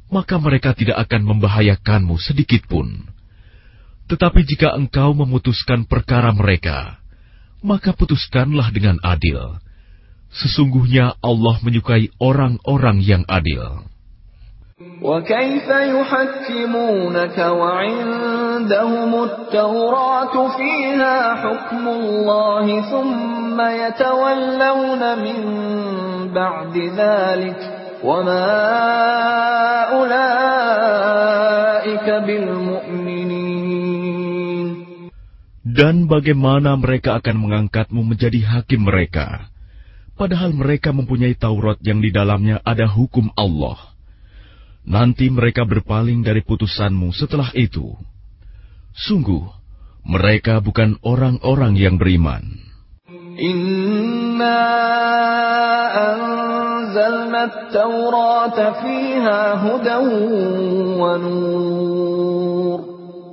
[0.08, 3.06] maka mereka tidak akan membahayakanmu sedikit pun.
[4.08, 7.04] Tetapi jika engkau memutuskan perkara mereka,
[7.60, 9.60] maka putuskanlah dengan adil.
[10.32, 13.88] Sesungguhnya Allah menyukai orang-orang yang adil.
[15.03, 25.39] وكيف يحكمونك وعندهم التوراة فيها حكم الله ثم يتولون من
[26.35, 27.61] بعد ذلك
[28.05, 28.47] وما
[29.99, 31.27] أولئك
[32.27, 33.43] بالمؤمنين
[35.63, 39.49] Dan bagaimana mereka akan mengangkatmu menjadi hakim mereka,
[40.21, 43.81] padahal mereka mempunyai Taurat yang di dalamnya ada hukum Allah.
[44.88, 47.92] Nanti mereka berpaling dari putusanmu setelah itu.
[48.96, 49.44] Sungguh,
[50.08, 52.48] mereka bukan orang-orang yang beriman.
[53.36, 54.64] Inna
[55.92, 60.08] anzalna at-taurata fiha hudan
[60.96, 62.97] wa nur.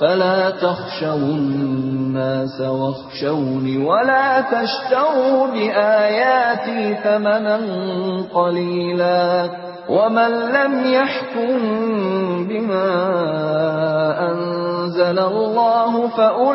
[0.00, 7.60] فلا تخشوا الناس واخشوني ولا تشتروا بآياتي ثمنا
[8.34, 9.50] قليلا
[9.88, 11.58] ومن لم يحكم
[12.48, 12.90] بما
[14.30, 16.52] أنزل الله فأولئك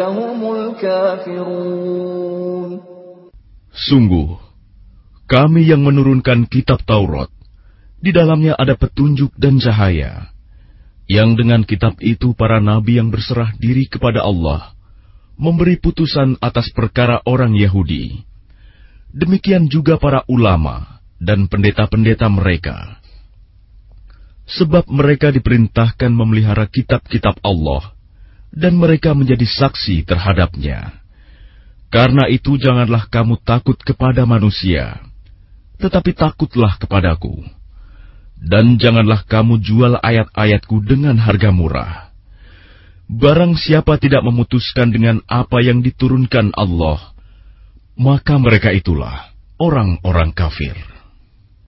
[0.00, 2.02] هم الكافرون
[3.72, 4.36] Sungguh,
[5.26, 7.32] kami yang menurunkan kitab Taurat,
[7.98, 10.32] di dalamnya ada petunjuk dan cahaya
[11.07, 14.77] yang dengan kitab itu para nabi yang berserah diri kepada Allah
[15.39, 18.25] memberi putusan atas perkara orang Yahudi.
[19.13, 22.99] Demikian juga para ulama dan pendeta-pendeta mereka.
[24.49, 27.95] Sebab mereka diperintahkan memelihara kitab-kitab Allah
[28.51, 31.03] dan mereka menjadi saksi terhadapnya.
[31.87, 34.99] Karena itu janganlah kamu takut kepada manusia,
[35.79, 37.56] tetapi takutlah kepadaku
[38.37, 41.93] dan janganlah kamu jual ayat-ayatku dengan harga murah.
[43.07, 47.15] Barang siapa tidak memutuskan dengan apa yang diturunkan Allah,
[47.95, 50.96] maka mereka itulah orang-orang kafir.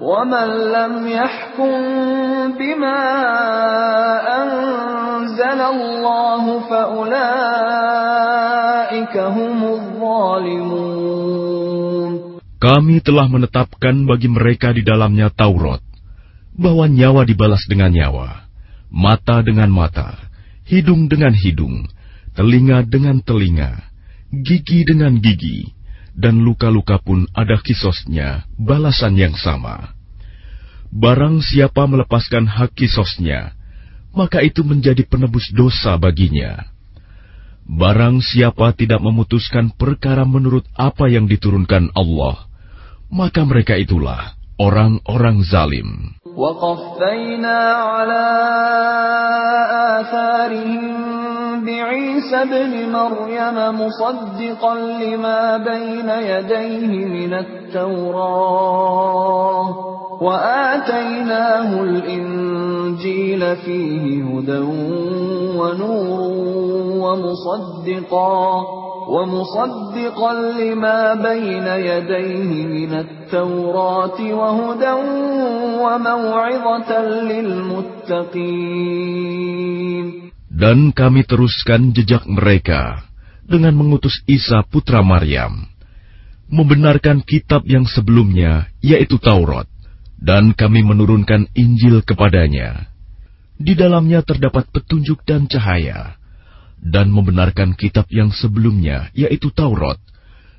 [0.00, 1.74] ومن لم يحكم
[2.58, 3.00] بما
[4.42, 7.14] أنزل الله فأولئك
[9.16, 11.14] هم الظالمون
[12.64, 15.84] Kami telah menetapkan bagi mereka di dalamnya Taurat,
[16.56, 18.48] bahwa nyawa dibalas dengan nyawa,
[18.88, 20.16] mata dengan mata,
[20.64, 21.84] hidung dengan hidung,
[22.32, 23.84] telinga dengan telinga,
[24.32, 25.76] gigi dengan gigi,
[26.17, 29.95] dan luka-luka pun ada kisosnya, balasan yang sama.
[30.89, 33.53] Barang siapa melepaskan hak kisosnya,
[34.13, 36.65] maka itu menjadi penebus dosa baginya.
[37.69, 42.49] Barang siapa tidak memutuskan perkara menurut apa yang diturunkan Allah,
[43.13, 46.18] maka mereka itulah orang-orang zalim.
[46.37, 48.25] وقفينا على
[49.99, 51.09] آثارهم
[51.65, 58.89] بعيسى ابن مريم مصدقا لما بين يديه من التوراة.
[60.20, 64.58] وآتيناه الإنجيل فيه هدى
[65.58, 66.20] ونور
[67.04, 68.64] ومصدقا
[69.08, 74.92] ومصدقا لما بين يديه من التوراة وهدى
[75.82, 76.90] وموعظة
[77.28, 78.94] للمتقين
[80.54, 83.02] Dan kami teruskan jejak mereka
[83.42, 85.66] dengan mengutus Isa putra Maryam,
[86.46, 89.66] membenarkan kitab yang sebelumnya, yaitu Taurat,
[90.18, 92.88] dan kami menurunkan Injil kepadanya.
[93.54, 96.16] Di dalamnya terdapat petunjuk dan cahaya,
[96.80, 100.00] dan membenarkan kitab yang sebelumnya, yaitu Taurat,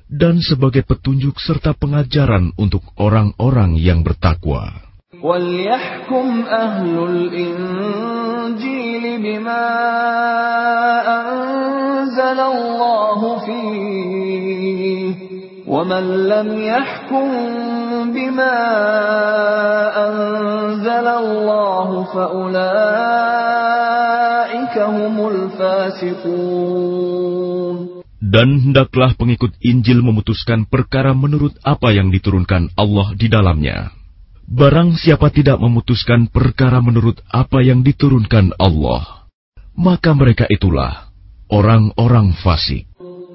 [0.06, 4.86] dan sebagai petunjuk serta pengajaran untuk orang-orang yang bertakwa.
[5.16, 9.66] وَلْيَحْكُمْ أَهْلُ الْإِنْجِيلِ بِمَا
[11.08, 13.89] أَنزَلَ اللَّهُ فِيهِ
[15.70, 17.26] وَمَنْ لَمْ يَحْكُمْ
[18.14, 18.56] بِمَا
[20.06, 23.16] أَنزَلَ اللَّهُ فَأُولَئِكَ
[24.78, 26.76] هُمُ الْفَاسِقُونَ
[28.26, 33.94] Dan hendaklah pengikut Injil memutuskan perkara menurut apa yang diturunkan Allah di dalamnya.
[34.46, 39.26] Barang siapa tidak memutuskan perkara menurut apa yang diturunkan Allah,
[39.74, 41.10] maka mereka itulah
[41.50, 42.89] orang-orang fasik.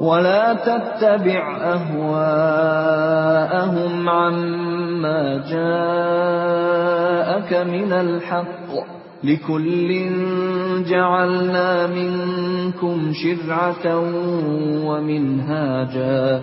[0.00, 2.08] وَلَا تَتَّبِعْ أَهْوَاءَهُمْ
[4.08, 6.90] عَمَّا جَاءَكَ
[7.66, 8.84] مِنَ الْحَقِّ ۚ.
[9.24, 9.90] لِكُلٍّ
[10.88, 13.96] جَعَلْنَا مِنكُمْ شِرْعَةً
[14.88, 16.42] وَمِنْهَاجًا ۚ.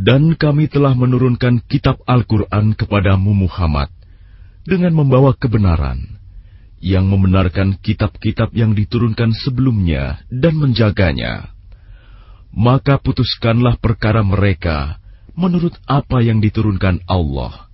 [0.00, 3.92] Dan kami telah menurunkan kitab Al-Quran kepadamu Muhammad
[4.64, 6.16] dengan membawa kebenaran,
[6.80, 11.52] yang membenarkan kitab-kitab yang diturunkan sebelumnya dan menjaganya.
[12.56, 14.96] Maka putuskanlah perkara mereka
[15.36, 17.68] menurut apa yang diturunkan Allah,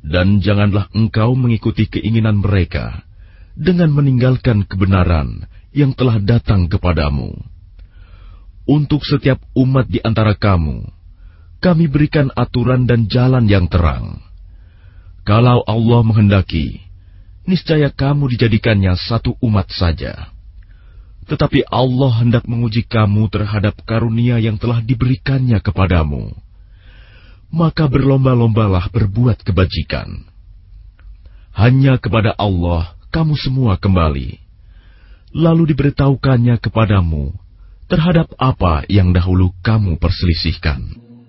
[0.00, 3.04] dan janganlah engkau mengikuti keinginan mereka
[3.52, 5.44] dengan meninggalkan kebenaran
[5.76, 7.36] yang telah datang kepadamu.
[8.64, 10.99] Untuk setiap umat di antara kamu,
[11.60, 14.24] kami berikan aturan dan jalan yang terang.
[15.28, 16.80] Kalau Allah menghendaki,
[17.44, 20.32] niscaya kamu dijadikannya satu umat saja.
[21.28, 26.32] Tetapi Allah hendak menguji kamu terhadap karunia yang telah diberikannya kepadamu.
[27.52, 30.26] Maka berlomba-lombalah berbuat kebajikan.
[31.54, 34.40] Hanya kepada Allah kamu semua kembali.
[35.36, 37.30] Lalu diberitahukannya kepadamu
[37.86, 41.09] terhadap apa yang dahulu kamu perselisihkan.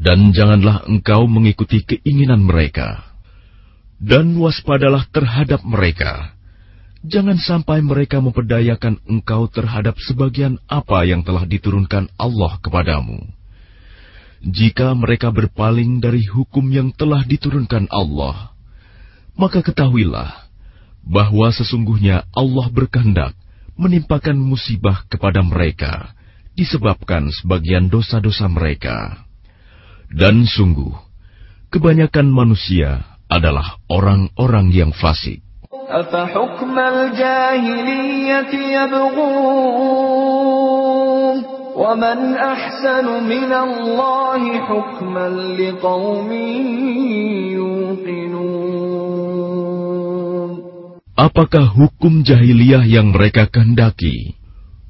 [0.00, 3.04] Dan janganlah engkau mengikuti keinginan mereka.
[4.00, 6.32] Dan waspadalah terhadap mereka.
[7.04, 13.28] Jangan sampai mereka memperdayakan engkau terhadap sebagian apa yang telah diturunkan Allah kepadamu.
[14.40, 18.56] Jika mereka berpaling dari hukum yang telah diturunkan Allah,
[19.36, 20.48] maka ketahuilah
[21.04, 23.36] bahwa sesungguhnya Allah berkehendak
[23.76, 26.16] menimpakan musibah kepada mereka
[26.56, 29.28] disebabkan sebagian dosa-dosa mereka.
[30.15, 30.95] Dan sungguh,
[31.73, 35.43] kebanyakan manusia adalah orang-orang yang fasik.
[35.85, 40.15] أَفَحُكْمَ الْجَاهِلِيَّةِ يَبْغُونَ
[41.77, 45.29] وَمَنْ أَحْسَنُ مِنَ اللَّهِ حُكْمًا
[45.59, 46.31] لِقَوْمٍ
[47.53, 48.95] يُوقِنُونَ
[51.15, 54.35] Apakah hukum jahiliyah yang mereka kehendaki?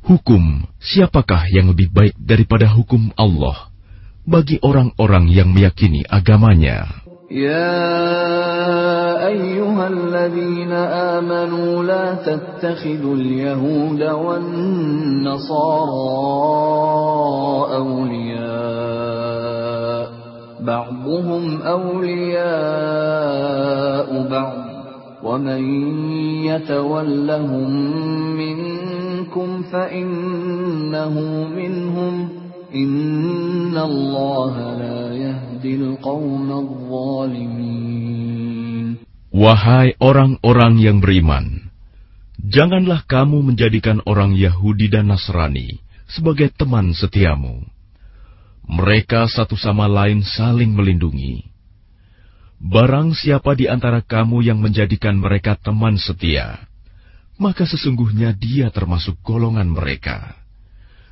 [0.06, 3.69] Hukum siapakah yang lebih baik daripada hukum Allah
[4.27, 6.89] bagi orang-orang yang meyakini agamanya?
[7.31, 8.11] يا
[9.93, 14.61] الذين آمنوا لا تتخذوا اليهود والنصارى
[17.77, 18.51] أولياء
[20.61, 22.49] بعضهم أولياء
[24.31, 24.71] بعض
[25.23, 25.65] ومن
[26.45, 27.71] يتولهم
[28.37, 31.15] منكم فإنه
[31.57, 32.29] منهم
[39.31, 41.71] Wahai orang-orang yang beriman,
[42.39, 47.67] janganlah kamu menjadikan orang Yahudi dan Nasrani sebagai teman setiamu.
[48.71, 51.51] Mereka satu sama lain saling melindungi.
[52.63, 56.71] Barang siapa di antara kamu yang menjadikan mereka teman setia,
[57.35, 60.39] maka sesungguhnya dia termasuk golongan mereka.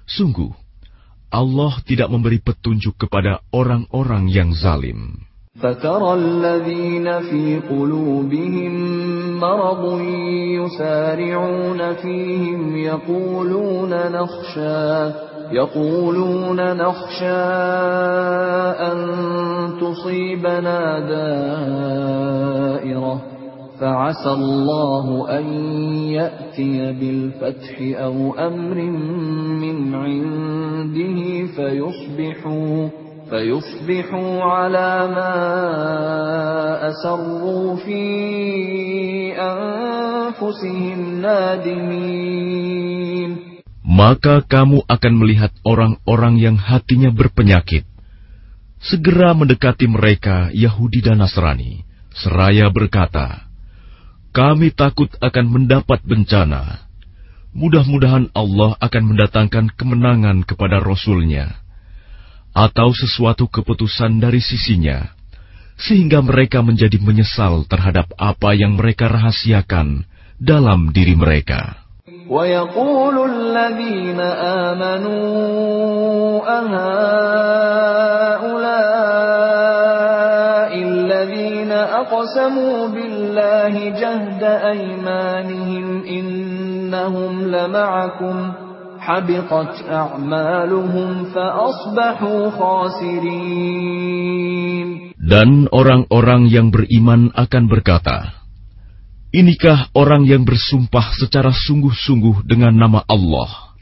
[0.07, 0.68] Sungguh,
[1.34, 5.24] Allah tidak memberi petunjuk kepada orang-orang yang zalim.
[5.54, 8.74] فترى الذين في قلوبهم
[9.40, 10.02] مرض
[10.58, 15.12] يسارعون فيهم يقولون نخشى
[15.52, 17.42] يقولون نخشى
[18.90, 18.98] أن
[19.82, 21.00] تصيبنا
[22.74, 23.22] دائرة
[23.80, 25.06] فعسى الله
[25.40, 25.46] أن
[26.14, 28.78] يأتي بالفتح أو أمر
[29.60, 31.20] من عنده
[31.56, 32.90] فيصبحوا
[33.30, 35.36] فيصبحوا على ما
[36.90, 38.04] أسروا في
[39.36, 42.74] أنفسهم نادمين
[43.84, 47.86] Maka kamu akan melihat orang-orang yang hatinya berpenyakit.
[48.82, 53.47] Segera mendekati mereka Yahudi dan Nasrani, seraya berkata,
[54.34, 56.90] Kami takut akan mendapat bencana.
[57.54, 61.54] Mudah-mudahan Allah akan mendatangkan kemenangan kepada Rasul-Nya
[62.54, 65.14] atau sesuatu keputusan dari sisinya,
[65.78, 70.06] sehingga mereka menjadi menyesal terhadap apa yang mereka rahasiakan
[70.42, 71.84] dalam diri mereka.
[72.30, 74.20] ويقول الذين
[74.70, 75.24] آمنوا
[76.60, 77.97] أهؤلاء
[81.98, 88.36] الذين أقسموا بالله جهد أيمانهم إنهم لمعكم
[89.00, 94.04] حبطت أعمالهم فأصبحوا خاسرين
[95.24, 98.44] Dan orang-orang yang beriman akan berkata,
[99.34, 103.74] Inikah orang yang bersumpah secara sungguh-sungguh dengan nama Allah,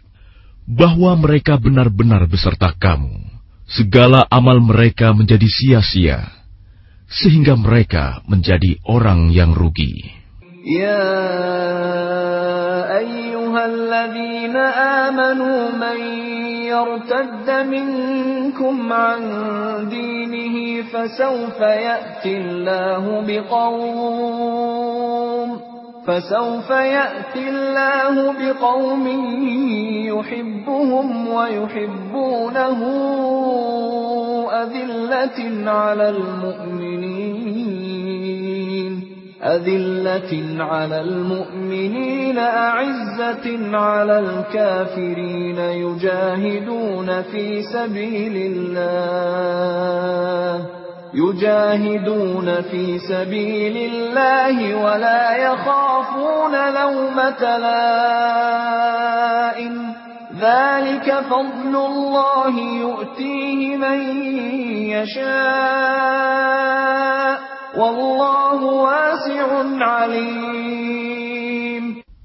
[0.64, 3.26] bahwa mereka benar-benar beserta kamu.
[3.68, 6.30] Segala amal mereka menjadi sia-sia,
[7.11, 10.15] sehingga mereka menjadi orang yang rugi.
[10.67, 11.07] Ya
[12.99, 14.63] ayyuhalladzina
[15.07, 15.99] amanu man
[16.67, 19.23] yartadda minkum an
[19.87, 24.57] dinihi fasawfa ya'tillahu biqawm
[26.07, 29.07] فسوف يأتي الله بقوم
[30.07, 32.81] يحبهم ويحبونه
[34.63, 37.57] أذلة على المؤمنين
[39.43, 48.37] أذلة على المؤمنين أعزة على الكافرين يجاهدون في سبيل
[48.77, 50.67] الله.
[51.14, 58.82] يجاهدون في سبيل الله ولا يخافون لومة لائم
[60.40, 64.00] ذلك فضل الله يؤتيه من
[64.96, 66.22] يشاء
[67.78, 69.48] والله واسع
[69.80, 70.82] عليم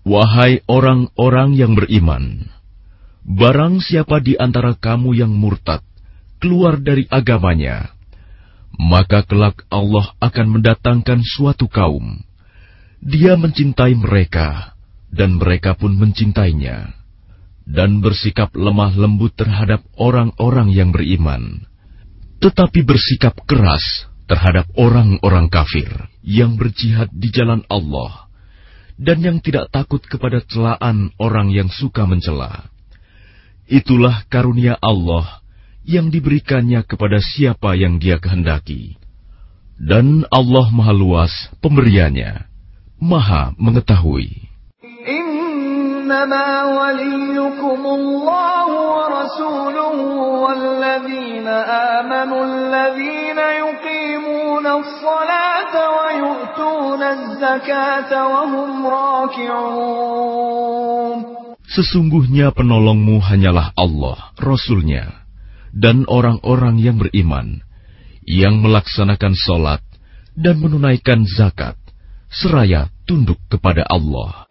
[0.07, 2.47] Wahai orang-orang yang beriman,
[3.27, 5.83] barang siapa di antara kamu yang murtad
[6.39, 7.91] keluar dari agamanya,
[8.82, 12.18] maka kelak Allah akan mendatangkan suatu kaum.
[12.98, 14.74] Dia mencintai mereka,
[15.14, 16.98] dan mereka pun mencintainya,
[17.70, 21.70] dan bersikap lemah lembut terhadap orang-orang yang beriman,
[22.42, 25.90] tetapi bersikap keras terhadap orang-orang kafir
[26.26, 28.32] yang berjihad di jalan Allah
[29.02, 32.70] dan yang tidak takut kepada celaan orang yang suka mencela.
[33.66, 35.41] Itulah karunia Allah
[35.87, 38.99] yang diberikannya kepada siapa yang Dia kehendaki.
[39.77, 42.49] Dan Allah Maha Luas pemberiannya,
[42.99, 44.47] Maha mengetahui.
[46.07, 46.49] إنما
[46.79, 49.97] وليكم الله ورسوله
[50.47, 51.49] والذين
[51.99, 60.37] آمنوا الذين يقيمون الصلاة ويؤتون الزكاة وهم راكعون
[61.67, 65.20] Sesungguhnya penolongmu hanyalah Allah, Rasulnya,
[65.72, 67.64] dan orang-orang yang beriman
[68.26, 69.82] yang melaksanakan sholat
[70.38, 71.76] dan menunaikan zakat
[72.32, 74.48] seraya tunduk kepada Allah.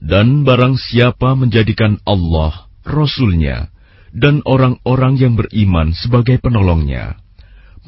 [0.00, 3.70] Dan barang siapa menjadikan Allah, Rasulnya,
[4.10, 7.19] dan orang-orang yang beriman sebagai penolongnya,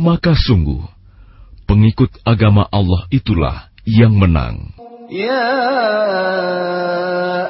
[0.02, 0.82] maka sungguh,
[1.70, 4.74] pengikut agama Allah itulah yang menang.
[5.06, 5.46] Ya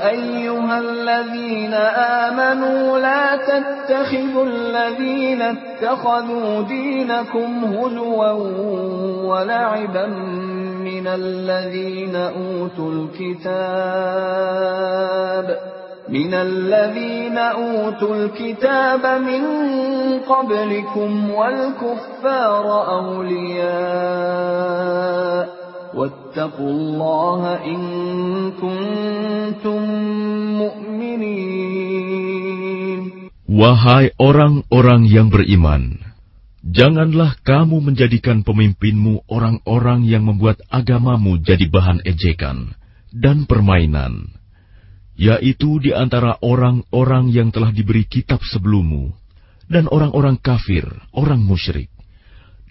[0.04, 1.80] ayyuhalladzina
[2.28, 8.36] amanu la tattakhidul ladzina ittakhadhu dinakum huluwan
[9.24, 10.12] wa la'iban
[10.84, 13.48] minalladzina utul kitab.
[16.11, 19.43] من الذين أوتوا الكتاب من
[20.23, 22.65] قبلكم والكفار
[22.95, 24.27] أولياء
[25.95, 27.79] واتقوا الله إن
[28.55, 29.81] كنتم
[30.63, 31.97] مؤمنين
[33.47, 36.03] Wahai orang-orang yang beriman,
[36.61, 42.75] janganlah kamu menjadikan pemimpinmu orang-orang yang membuat agamamu jadi bahan ejekan
[43.09, 44.35] dan permainan,
[45.22, 49.14] yaitu di antara orang-orang yang telah diberi kitab sebelummu,
[49.70, 50.82] dan orang-orang kafir,
[51.14, 51.86] orang musyrik.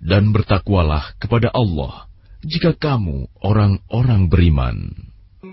[0.03, 2.11] Dan bertakwalah kepada Allah
[2.43, 4.77] jika kamu orang-orang beriman.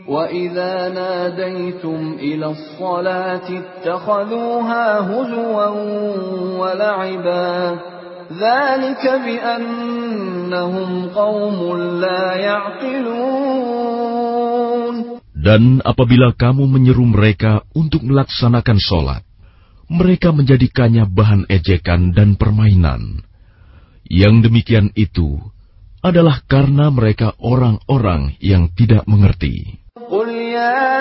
[0.09, 5.69] وَإِذَا نَادَيْتُمْ إِلَى الصَّلَاةِ اتَّخَذُوهَا هُزُوًا
[6.61, 7.79] وَلَعِبًا
[8.33, 11.59] ذَلِكَ بِأَنَّهُمْ قَوْمٌ
[12.01, 14.48] لَا يَعْقِلُونَ
[15.38, 19.22] Dan apabila kamu menyeru mereka untuk melaksanakan sholat,
[19.92, 23.26] mereka menjadikannya bahan ejekan dan permainan.
[24.08, 25.40] Yang demikian itu
[26.04, 29.84] adalah karena mereka orang-orang yang tidak mengerti.
[30.14, 30.94] قل يا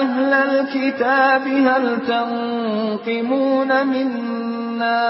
[0.00, 5.02] أهل الكتاب هل تنقمون منا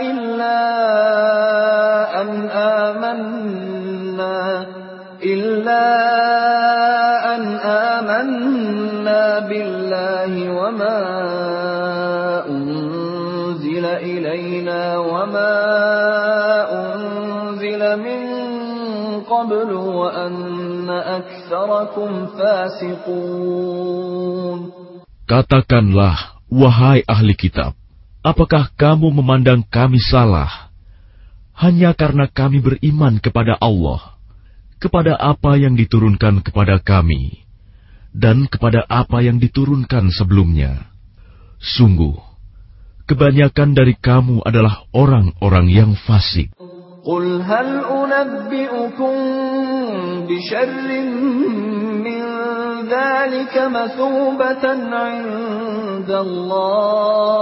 [0.00, 0.60] إلا
[2.20, 2.30] أن
[2.84, 4.36] آمنا
[5.24, 5.84] إلا
[6.67, 6.67] أن
[7.98, 11.00] آمنا بالله وما
[12.48, 15.54] أنزل إلينا وما
[16.70, 18.20] أنزل من
[19.26, 23.64] قبل وأن أكثركم فاسقون
[25.24, 27.72] Katakanlah, wahai ahli kitab,
[28.20, 30.68] apakah kamu memandang kami salah?
[31.56, 34.20] Hanya karena kami beriman kepada Allah,
[34.76, 37.40] kepada apa yang diturunkan kepada kami,
[38.18, 40.86] dan kepada apa yang diturunkan sebelumnya.
[41.58, 42.14] Sungguh,
[43.10, 46.54] kebanyakan dari kamu adalah orang-orang yang fasik.
[47.04, 49.14] قل هل أنبئكم
[50.24, 50.88] بشر
[52.00, 52.22] من
[52.88, 57.34] ذلك مثوبة عند الله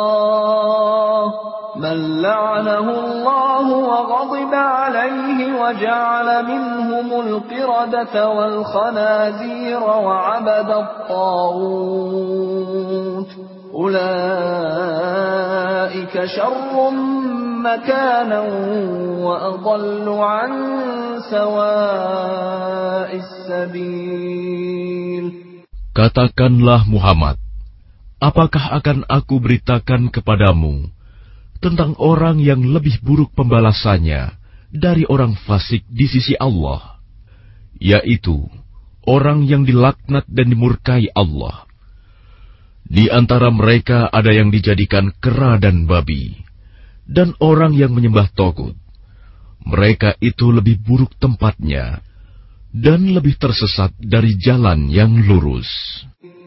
[1.77, 11.97] من لعنه الله وغضب عليه وجعل منهم القردة والخنازير وعبد الطاغوت.
[13.77, 14.65] أولئك
[16.25, 16.91] شر
[17.61, 18.41] مكانا
[19.21, 20.51] وأضل عن
[21.29, 24.67] سواء السبيل.
[25.97, 27.41] Katakanlah Muhammad,
[28.21, 30.93] apakah akan aku beritakan kepadamu
[31.57, 34.37] tentang orang yang lebih buruk pembalasannya
[34.71, 36.99] dari orang fasik di sisi Allah,
[37.79, 38.47] yaitu
[39.07, 41.63] orang yang dilaknat dan dimurkai Allah.
[42.87, 46.39] Di antara mereka ada yang dijadikan kera dan babi,
[47.03, 48.75] dan orang yang menyembah togut.
[49.67, 51.99] Mereka itu lebih buruk tempatnya,
[52.71, 55.67] dan lebih tersesat dari jalan yang lurus.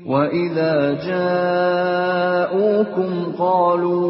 [0.05, 0.76] وإذا
[1.09, 2.32] جاءوكم
[3.38, 4.05] قالوا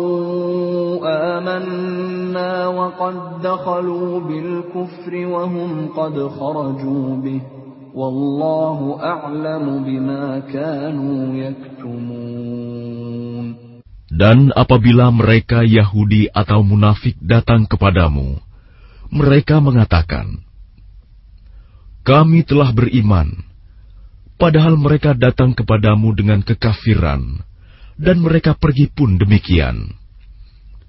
[1.37, 7.41] آمنا وقد دخلوا بالكفر وهم قد خرجوا به
[7.95, 12.85] والله أعلم بما كانوا يكتمون
[14.15, 18.39] Dan apabila mereka Yahudi atau munafik datang kepadamu,
[19.11, 20.39] mereka mengatakan,
[22.07, 23.48] "Kami telah beriman,"
[24.39, 27.43] padahal mereka datang kepadamu dengan kekafiran,
[27.95, 29.95] dan mereka pergi pun demikian.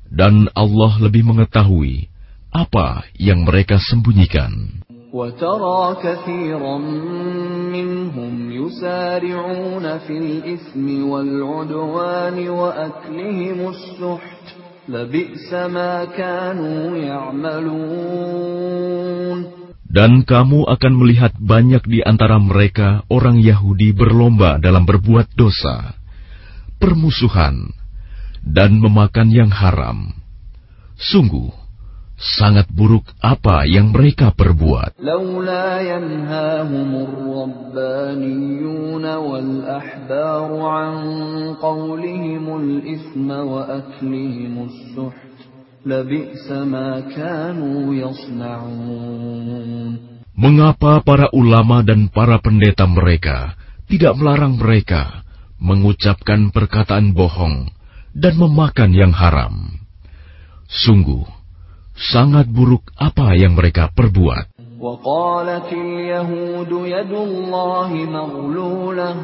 [0.07, 2.07] Dan Allah lebih mengetahui
[2.55, 4.87] apa yang mereka sembunyikan.
[5.17, 6.79] وترى كثيرا
[7.73, 14.57] منهم يسارعون في الإثم والعدوان وأكلهم السحت
[14.89, 18.47] لبئس ما كانوا يعملون
[19.92, 26.00] dan kamu akan melihat banyak di antara mereka orang Yahudi berlomba dalam berbuat dosa,
[26.80, 27.76] permusuhan,
[28.40, 30.16] dan memakan yang haram.
[30.96, 31.52] Sungguh,
[32.22, 34.96] sangat buruk apa yang mereka perbuat.
[50.37, 53.55] Mengapa para ulama dan para pendeta mereka
[53.87, 55.23] tidak melarang mereka
[55.63, 57.71] mengucapkan perkataan bohong
[58.11, 59.79] dan memakan yang haram?
[60.67, 61.23] Sungguh,
[61.95, 64.59] sangat buruk apa yang mereka perbuat.
[64.77, 69.17] وقالت اليهود يد الله مغلولة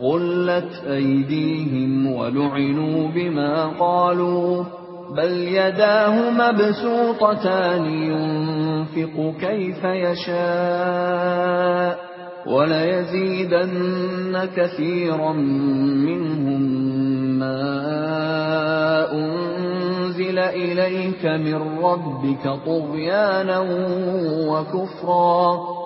[0.00, 4.64] غلت أيديهم ولعنوا بما قالوا
[5.17, 11.31] بل يداه مبسوطتان ينفق كيف يشاء
[12.47, 15.31] وليزيدن كثيرا
[16.07, 16.61] منهم
[17.39, 17.61] ما
[19.13, 23.59] أنزل إليك من ربك طغيانا
[24.49, 25.59] وكفرا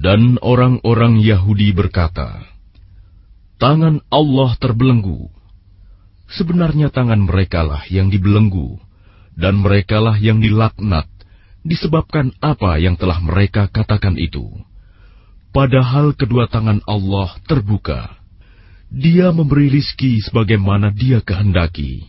[0.00, 2.40] Dan orang-orang Yahudi berkata,
[3.60, 5.28] Tangan Allah terbelenggu.
[6.32, 8.80] Sebenarnya tangan merekalah yang dibelenggu,
[9.36, 11.04] dan merekalah yang dilaknat,
[11.68, 14.48] disebabkan apa yang telah mereka katakan itu.
[15.52, 18.16] Padahal kedua tangan Allah terbuka.
[18.88, 22.08] Dia memberi rizki sebagaimana dia kehendaki.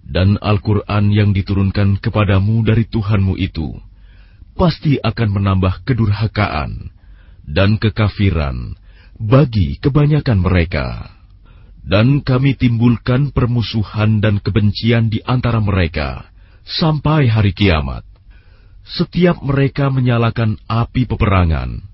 [0.00, 3.76] Dan Al-Quran yang diturunkan kepadamu dari Tuhanmu itu,
[4.56, 6.93] pasti akan menambah kedurhakaan
[7.44, 8.76] dan kekafiran
[9.20, 11.12] bagi kebanyakan mereka.
[11.84, 16.32] Dan kami timbulkan permusuhan dan kebencian di antara mereka
[16.64, 18.08] sampai hari kiamat.
[18.84, 21.84] Setiap mereka menyalakan api peperangan,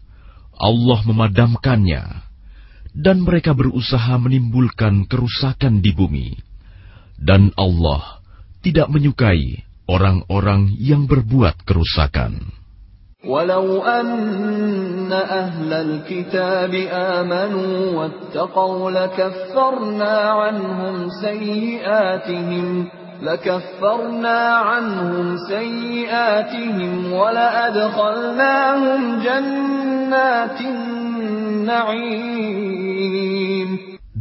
[0.55, 2.03] Allah memadamkannya,
[2.95, 6.39] dan mereka berusaha menimbulkan kerusakan di bumi.
[7.19, 8.23] Dan Allah
[8.63, 12.60] tidak menyukai orang-orang yang berbuat kerusakan.
[13.26, 22.90] ولو أن أهل الكتاب آمنوا واتقوا لكفرنا عنهم سيئاتهم
[23.22, 24.40] لكفرنا
[24.70, 32.26] عنهم سيئاتهم ولأدخلناهم جنات النعيم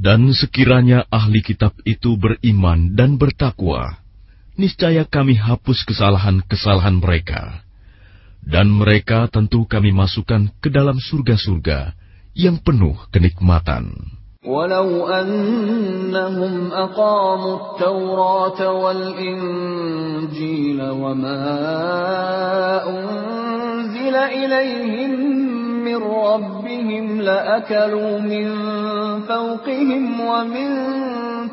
[0.05, 4.05] Dan sekiranya ahli kitab itu beriman dan bertakwa,
[4.61, 7.65] niscaya kami hapus kesalahan-kesalahan mereka.
[8.45, 11.97] Dan mereka tentu kami masukkan ke dalam surga-surga
[12.37, 14.15] yang penuh kenikmatan.
[14.45, 19.71] ولو أنهم أقاموا التوراة والإنجيل
[20.83, 21.41] وما
[22.85, 25.11] أنزل إليهم
[25.85, 28.47] من ربهم لأكلوا من
[29.21, 30.69] فوقهم ومن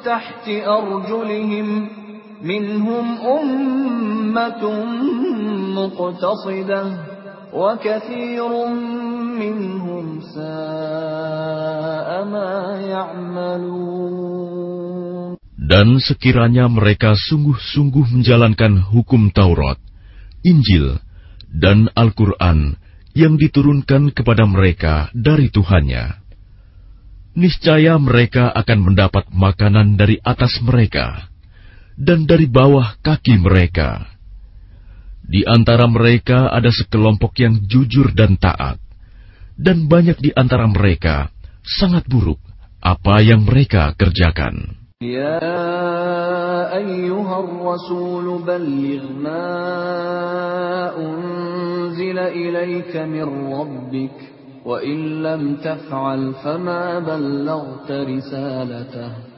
[0.04, 1.88] تحت أرجلهم
[2.42, 4.64] منهم أمة
[5.78, 6.84] مقتصدة
[7.54, 8.52] وكثير
[9.40, 12.52] منهم ساء ما
[12.82, 14.32] يعملون
[15.72, 19.80] Dan sekiranya mereka sungguh-sungguh menjalankan hukum Taurat,
[20.44, 21.00] Injil,
[21.48, 22.76] dan Al-Quran
[23.16, 26.20] yang diturunkan kepada mereka dari Tuhannya,
[27.40, 31.32] niscaya mereka akan mendapat makanan dari atas mereka
[31.97, 34.05] dan dari bawah kaki mereka.
[35.27, 38.79] Di antara mereka ada sekelompok yang jujur dan taat,
[39.59, 41.35] dan banyak di antara mereka
[41.67, 42.39] sangat buruk
[42.79, 44.79] apa yang mereka kerjakan.
[45.03, 45.43] Ya
[46.79, 49.51] ayyuhar rasul balligh ma
[50.95, 53.03] unzila ilayka
[54.67, 59.36] wa in lam taf'al fama ballaghta risalatahu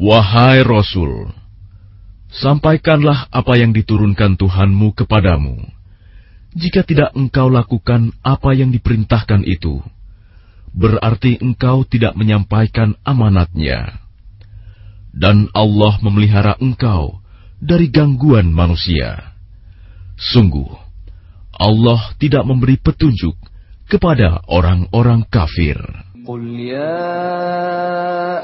[0.00, 1.28] Wahai Rasul,
[2.32, 5.60] sampaikanlah apa yang diturunkan Tuhanmu kepadamu.
[6.56, 9.84] Jika tidak engkau lakukan apa yang diperintahkan itu,
[10.72, 14.00] berarti engkau tidak menyampaikan amanatnya.
[15.12, 17.25] Dan Allah memelihara engkau
[17.61, 19.37] dari gangguan manusia.
[20.17, 20.69] Sungguh,
[21.57, 23.37] Allah tidak memberi petunjuk
[23.85, 25.77] kepada orang-orang kafir.
[26.21, 27.01] قل يا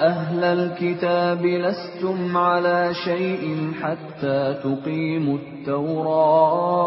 [0.08, 6.78] أهل الكتاب لستم على شيء حتى تقيموا التوراة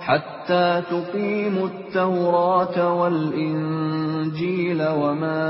[0.00, 5.44] حتى تقيموا التوراة والإنجيل وما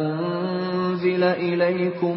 [0.00, 2.16] أنزل إليكم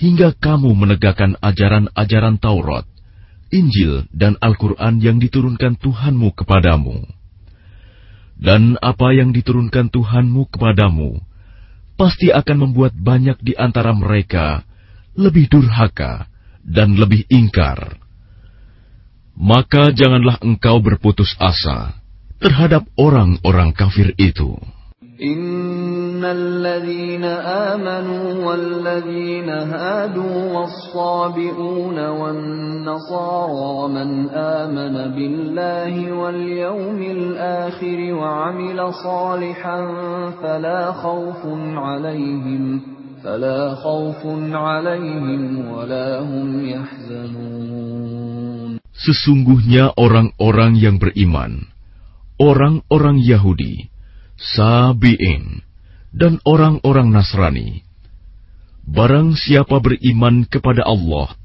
[0.00, 2.88] hingga kamu menegakkan ajaran-ajaran Taurat,
[3.52, 7.04] Injil, dan Al-Quran yang diturunkan Tuhanmu kepadamu.
[8.40, 11.20] Dan apa yang diturunkan Tuhanmu kepadamu,
[12.00, 14.64] pasti akan membuat banyak di antara mereka
[15.12, 16.24] lebih durhaka
[16.64, 18.00] dan lebih ingkar
[19.40, 21.96] maka janganlah engkau berputus asa
[22.44, 24.60] terhadap orang-orang kafir itu.
[25.20, 39.80] إن الذين آمنوا والذين هادوا والصابئون والنصارى من آمن بالله واليوم الآخر وعمل صالحا
[40.42, 42.80] فلا خوف عليهم
[43.24, 48.00] فلا خوف عليهم ولا هم يحزنون
[49.00, 51.72] Sesungguhnya orang-orang yang beriman,
[52.36, 53.89] orang-orang Yahudi,
[54.39, 55.63] Sabi'in,
[56.15, 57.83] dan orang-orang Nasrani,
[58.87, 61.35] barang siapa beriman kepada Allah,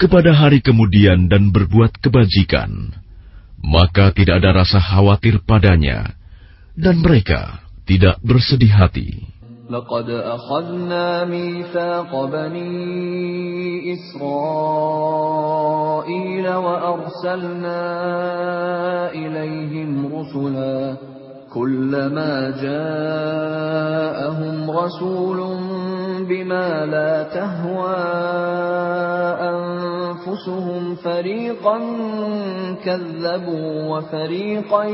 [0.00, 2.92] kepada hari kemudian dan berbuat kebajikan,
[3.62, 6.16] maka tidak ada rasa khawatir padanya,
[6.76, 9.34] dan mereka tidak bersedih hati.
[9.64, 14.36] لقد أخذنا ميثاق بني إسرائيل
[16.48, 17.80] وأرسلنا
[19.12, 20.96] إليهم رسلا
[21.54, 25.38] كلما جاءهم رسول
[26.26, 28.02] بما لا تهوى
[29.54, 31.78] أنفسهم فريقا
[32.84, 34.84] كذبوا وفريقا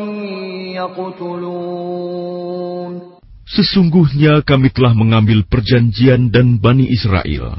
[0.84, 2.20] يقتلون
[3.50, 7.58] Sesungguhnya kami telah mengambil perjanjian dan Bani Israel,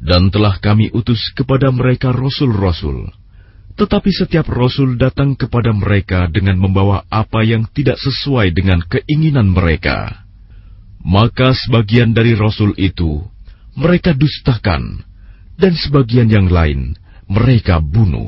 [0.00, 3.12] dan telah kami utus kepada mereka rasul-rasul.
[3.79, 10.27] tetapi setiap rasul datang kepada mereka dengan membawa apa yang tidak sesuai dengan keinginan mereka.
[10.99, 13.23] Maka sebagian dari rasul itu
[13.79, 14.99] mereka dustakan,
[15.55, 16.99] dan sebagian yang lain
[17.31, 18.27] mereka bunuh.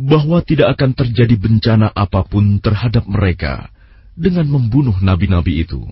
[0.00, 3.68] bahwa tidak akan terjadi bencana apapun terhadap mereka
[4.16, 5.84] dengan membunuh nabi-nabi itu.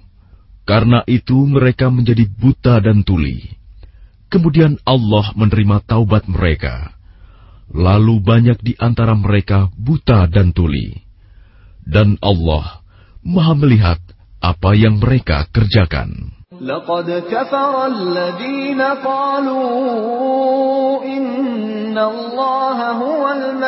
[0.69, 3.56] Karena itu mereka menjadi buta dan tuli.
[4.28, 6.93] Kemudian Allah menerima taubat mereka.
[7.73, 10.93] Lalu banyak di antara mereka buta dan tuli.
[11.85, 12.85] Dan Allah
[13.24, 14.01] maha melihat
[14.44, 16.36] apa yang mereka kerjakan.
[16.59, 19.69] لقد كفر الذين قالوا
[21.06, 22.61] إن الله هو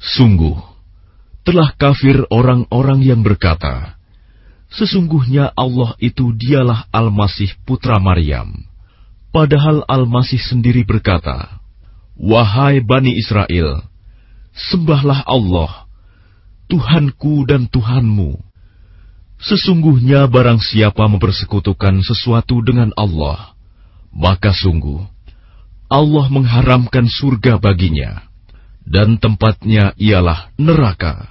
[0.00, 0.56] Sungguh,
[1.44, 4.00] telah kafir orang-orang yang berkata,
[4.72, 8.64] Sesungguhnya Allah itu dialah Al-Masih Putra Maryam.
[9.28, 11.60] Padahal Al-Masih sendiri berkata,
[12.16, 13.84] Wahai Bani Israel,
[14.56, 15.84] sembahlah Allah,
[16.72, 18.47] Tuhanku dan Tuhanmu
[19.43, 23.51] Sesungguhnya barang siapa mempersekutukan sesuatu dengan Allah,
[24.15, 25.03] maka sungguh
[25.91, 28.23] Allah mengharamkan surga baginya,
[28.87, 31.29] dan tempatnya ialah neraka.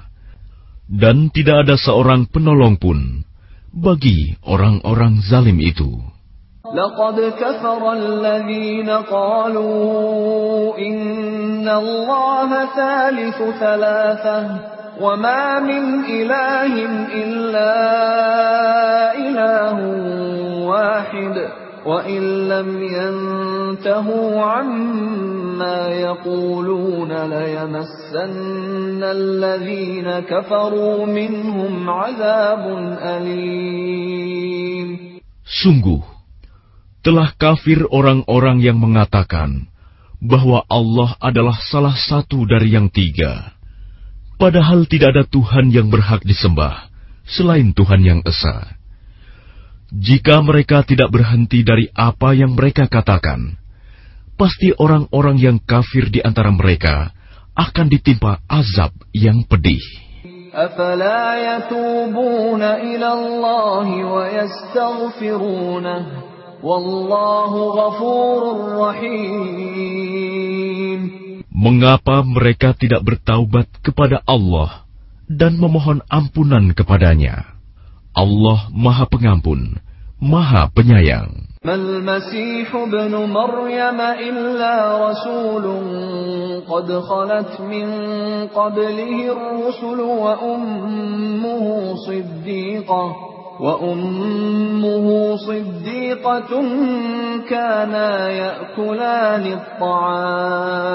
[0.93, 3.25] Dan tidak ada seorang penolong pun
[3.73, 6.13] bagi orang-orang zalim itu.
[6.73, 14.39] لقد كفر الذين قالوا إن الله ثالث ثلاثة
[15.01, 16.73] وما من إله
[17.15, 17.75] إلا
[19.17, 19.77] إله
[20.67, 21.37] واحد
[21.87, 32.65] وإن لم ينتهوا عما يقولون ليمسن الذين كفروا منهم عذاب
[33.03, 34.43] أليم
[35.53, 36.01] Sungguh,
[37.05, 39.69] telah kafir orang-orang yang mengatakan
[40.17, 43.53] bahwa Allah adalah salah satu dari yang tiga.
[44.41, 46.91] Padahal tidak ada Tuhan yang berhak disembah
[47.29, 48.75] selain Tuhan yang Esa.
[49.93, 53.61] Jika mereka tidak berhenti dari apa yang mereka katakan,
[54.41, 57.13] pasti orang-orang yang kafir di antara mereka
[57.53, 59.85] akan ditimpa azab yang pedih.
[60.53, 66.07] أفلا يتوبون إلى الله ويستغفرونه
[66.63, 68.43] والله غفور
[68.77, 70.13] رحيم
[71.57, 74.85] Mengapa mereka tidak bertaubat kepada Allah
[75.31, 77.57] dan memohon ampunan kepadanya?
[78.13, 79.81] Allah Maha Pengampun,
[80.21, 81.53] Maha Penyayang.
[81.63, 84.75] ما المسيح ابن مريم إلا
[85.11, 85.65] رسول
[86.67, 87.87] قد خلت من
[88.51, 93.17] قبله الرسل وأمه صديقة
[93.61, 96.51] وأمه صديقة
[97.49, 100.89] كانا يأكلان الطعام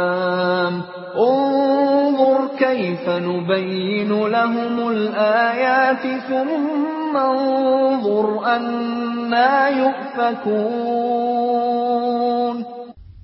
[1.18, 11.28] انظر كيف نبين لهم الآيات ثم انظر أنا يؤفكون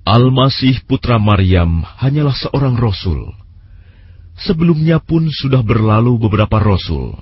[0.04, 3.32] Al-Masih putra Maryam hanyalah seorang rasul.
[4.36, 7.16] Sebelumnya pun sudah berlalu beberapa rasul.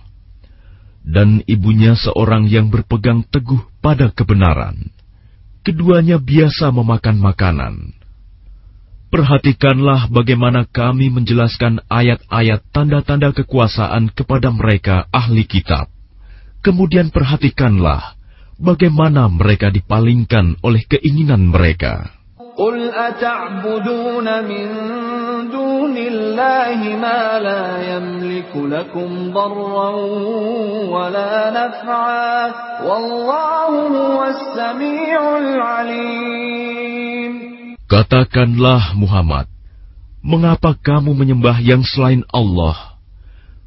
[1.07, 4.91] Dan ibunya seorang yang berpegang teguh pada kebenaran.
[5.63, 7.75] Keduanya biasa memakan makanan.
[9.07, 15.87] Perhatikanlah bagaimana kami menjelaskan ayat-ayat tanda-tanda kekuasaan kepada mereka ahli kitab.
[16.59, 18.19] Kemudian perhatikanlah
[18.59, 22.16] bagaimana mereka dipalingkan oleh keinginan mereka.
[22.56, 24.66] قل أتعبدون من
[25.52, 29.90] دون الله ما لا يملك لكم ضرا
[30.88, 32.40] ولا نفعا
[32.88, 36.52] والله هو السميع العليم
[37.92, 39.52] Katakanlah Muhammad,
[40.24, 42.96] mengapa kamu menyembah yang selain Allah,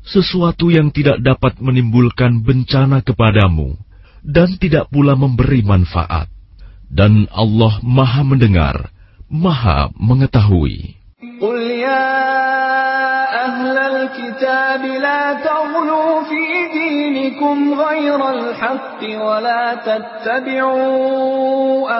[0.01, 3.77] sesuatu yang tidak dapat menimbulkan bencana kepadamu
[4.25, 6.25] dan tidak pula memberi manfaat,
[6.91, 8.89] dan Allah Maha Mendengar,
[9.29, 10.95] Maha Mengetahui.
[11.41, 12.25] قل يا
[13.45, 20.83] أهل الكتاب لا تغلوا في دينكم غير الحق ولا تتبعوا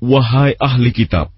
[0.00, 1.28] wahai ahli kitab,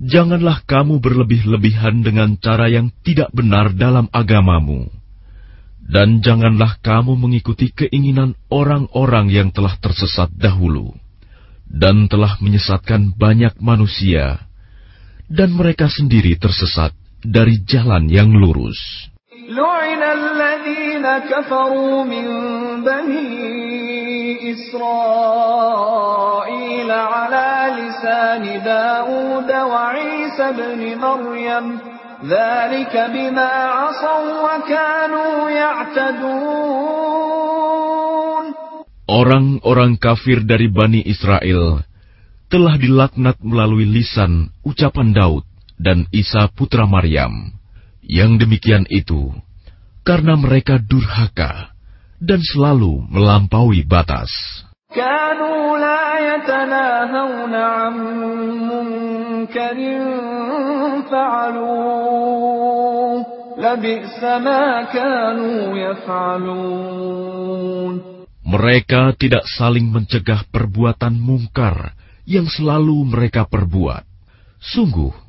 [0.00, 4.88] janganlah kamu berlebih-lebihan dengan cara yang tidak benar dalam agamamu,
[5.84, 10.96] dan janganlah kamu mengikuti keinginan orang-orang yang telah tersesat dahulu,
[11.68, 14.48] dan telah menyesatkan banyak manusia,
[15.28, 18.78] dan mereka sendiri tersesat dari jalan yang lurus.
[19.44, 22.26] لعن الذين كفروا من
[22.80, 25.94] بني إسرائيل
[26.90, 31.78] على لسان داود وعيسى بن مريم
[32.24, 36.84] ذلك بما عصوا وكانوا يعتدون
[39.04, 41.84] Orang-orang kafir dari Bani Israel
[42.48, 45.44] telah dilaknat melalui lisan ucapan Daud
[45.79, 47.55] dan Isa putra Maryam.
[48.03, 49.31] Yang demikian itu
[50.03, 51.71] karena mereka durhaka
[52.19, 54.29] dan selalu melampaui batas.
[68.49, 71.93] Mereka tidak saling mencegah perbuatan mungkar
[72.25, 74.01] yang selalu mereka perbuat.
[74.57, 75.28] Sungguh,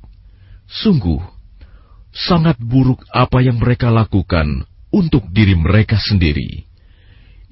[0.70, 1.22] Sungguh,
[2.10, 6.64] sangat buruk apa yang mereka lakukan untuk diri mereka sendiri,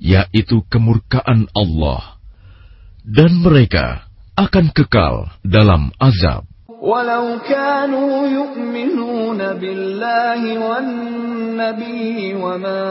[0.01, 2.19] yaitu kemurkaan Allah,
[3.05, 6.49] dan mereka akan kekal dalam azab.
[6.85, 12.85] ولو كانوا يؤمنون بالله والنبي وما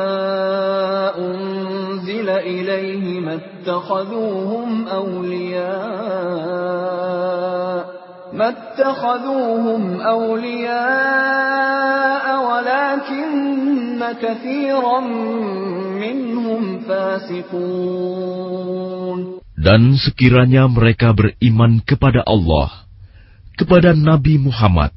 [1.17, 6.43] أنزل إليه ما اتخذوهم أولياء
[8.33, 10.65] ما اتخذوهم أولياء
[12.49, 14.99] ولكن كثيرا
[16.01, 18.33] منهم فاسقون
[19.63, 22.83] Dan sekiranya mereka beriman kepada Allah,
[23.55, 24.91] kepada Nabi Muhammad,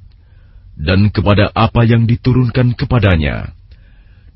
[0.75, 3.55] dan kepada apa yang diturunkan kepadanya,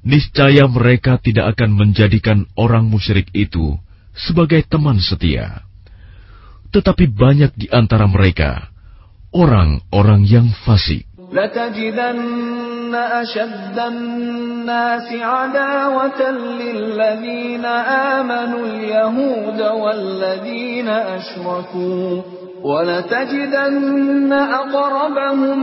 [0.07, 3.75] niscaya mereka tidak akan menjadikan orang musyrik itu
[4.15, 5.67] sebagai teman setia.
[6.71, 8.71] Tetapi banyak di antara mereka
[9.36, 11.04] orang-orang yang fasik.
[11.36, 17.66] لتجدن أشد الناس عداوة للذين
[18.16, 22.22] آمنوا اليهود والذين أشركوا
[22.64, 25.60] ولتجدن أقربهم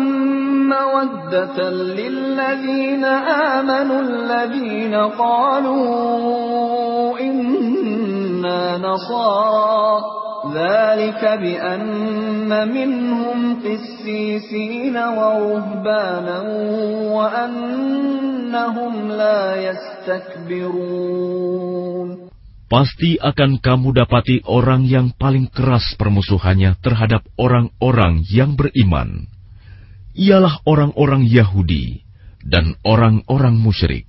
[0.68, 3.04] مودة للذين
[3.54, 5.88] آمنوا الذين قالوا
[7.20, 10.21] إنا نصارى
[10.53, 16.39] ذلك بأن منهم قسيسين ورهبانا
[17.15, 21.07] وأنهم لا يستكبرون
[22.67, 29.31] Pasti akan kamu dapati orang yang paling keras permusuhannya terhadap orang-orang yang beriman.
[30.11, 32.03] Ialah orang-orang Yahudi
[32.43, 34.03] dan orang-orang musyrik.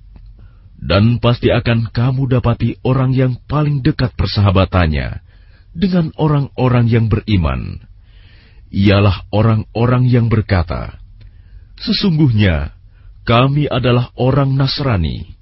[0.75, 5.22] Dan pasti akan kamu dapati orang yang paling dekat persahabatannya
[5.74, 7.82] dengan orang-orang yang beriman.
[8.70, 10.98] Ialah orang-orang yang berkata,
[11.78, 12.74] Sesungguhnya
[13.26, 15.34] kami adalah orang Nasrani.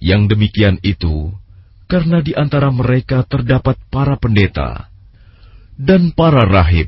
[0.00, 1.34] Yang demikian itu
[1.90, 4.88] karena di antara mereka terdapat para pendeta
[5.74, 6.86] dan para rahib,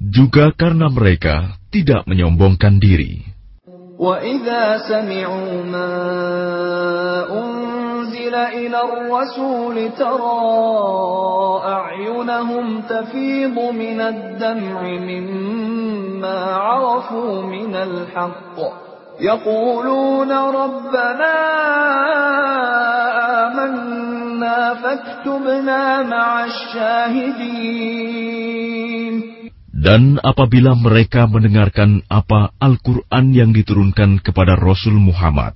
[0.00, 3.27] juga karena mereka tidak menyombongkan diri.
[3.98, 5.90] وَإِذَا سَمِعُوا مَا
[7.30, 10.40] أُنزِلَ إِلَى الرَّسُولِ تَرَى
[11.64, 18.58] أَعْيُنَهُمْ تَفِيضُ مِنَ الدَّمْعِ مِمَّا عَرَفُوا مِنَ الْحَقِّ
[19.20, 21.34] يَقُولُونَ رَبَّنَا
[23.46, 28.18] آمَنَّا فَاكْتُبْنَا مَعَ الشَّاهِدِينَ
[29.78, 35.54] Dan apabila mereka mendengarkan apa Al-Quran yang diturunkan kepada Rasul Muhammad,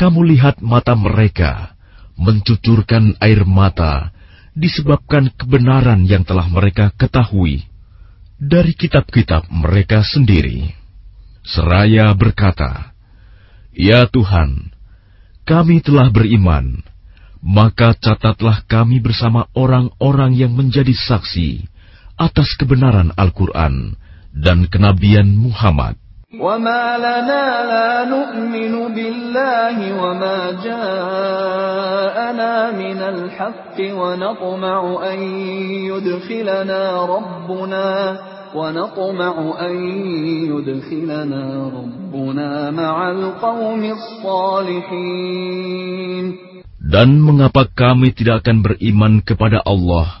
[0.00, 1.76] kamu lihat mata mereka
[2.16, 4.16] mencucurkan air mata
[4.56, 7.68] disebabkan kebenaran yang telah mereka ketahui
[8.40, 10.72] dari kitab-kitab mereka sendiri.
[11.44, 12.96] Seraya berkata,
[13.76, 14.72] Ya Tuhan,
[15.44, 16.80] kami telah beriman,
[17.44, 21.71] maka catatlah kami bersama orang-orang yang menjadi saksi
[22.21, 23.93] atas kebenaran Al-Quran
[24.33, 25.95] dan kenabian Muhammad.
[26.27, 34.79] وما لنا لا نؤمن بالله وما جاءنا من الحق ونطمع
[35.13, 35.19] أن
[35.87, 38.19] يدخلنا ربنا
[38.55, 39.75] ونطمع أن
[40.51, 41.43] يدخلنا
[41.79, 43.83] ربنا مع القوم
[44.77, 45.45] الصالحين
[46.87, 50.20] Dan mengapa kami tidak akan beriman kepada Allah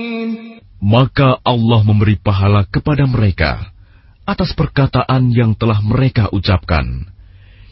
[0.90, 3.72] Maka Allah memberi pahala kepada mereka
[4.26, 7.06] atas perkataan yang telah mereka ucapkan,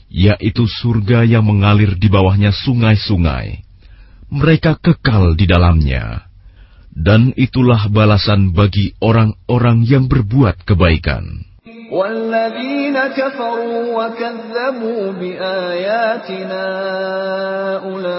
[0.09, 3.67] yaitu surga yang mengalir di bawahnya sungai-sungai.
[4.31, 6.31] Mereka kekal di dalamnya,
[6.95, 11.55] dan itulah balasan bagi orang-orang yang berbuat kebaikan.
[11.95, 16.67] والذين كفروا وكذبوا بآياتنا
[17.85, 18.18] أولئك أصحاب الجحيم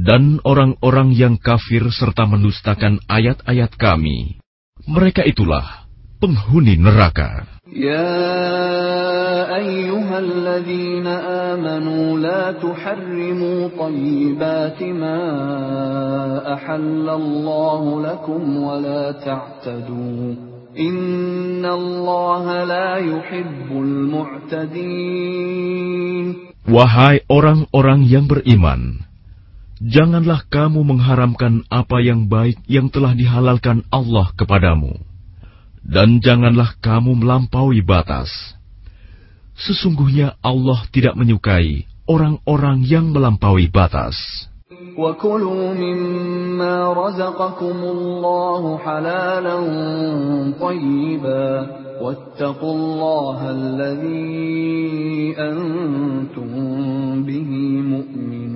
[0.00, 4.40] Dan orang-orang yang kafir serta mendustakan ayat-ayat kami,
[4.88, 5.86] mereka itulah
[6.20, 7.60] penghuni neraka.
[7.70, 15.22] يا أيها الذين آمنوا لا تحرموا طيبات ما
[16.54, 20.34] أحل الله لكم ولا تعتدوا
[26.67, 29.05] Wahai orang-orang yang beriman,
[29.79, 34.99] janganlah kamu mengharamkan apa yang baik yang telah dihalalkan Allah kepadamu,
[35.85, 38.27] dan janganlah kamu melampaui batas.
[39.55, 44.19] Sesungguhnya Allah tidak menyukai orang-orang yang melampaui batas.
[44.98, 49.56] وكلوا مما رزقكم الله حلالا
[50.60, 51.50] طيبا
[52.00, 56.50] واتقوا الله الذي أنتم
[57.26, 57.50] به
[57.92, 58.50] مؤمنون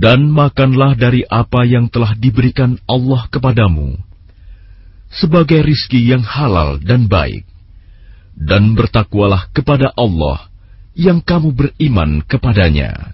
[0.00, 4.00] Dan makanlah dari apa yang telah diberikan Allah kepadamu,
[5.12, 7.44] sebagai rizki yang halal dan baik.
[8.32, 10.48] Dan bertakwalah kepada Allah
[10.96, 13.13] yang kamu beriman kepadanya.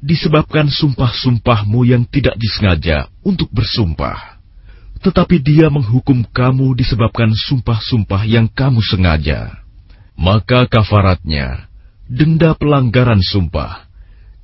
[0.00, 4.36] disebabkan sumpah-sumpahmu yang tidak disengaja untuk bersumpah.
[5.00, 9.60] Tetapi dia menghukum kamu disebabkan sumpah-sumpah yang kamu sengaja.
[10.16, 11.68] Maka kafaratnya,
[12.08, 13.84] denda pelanggaran sumpah,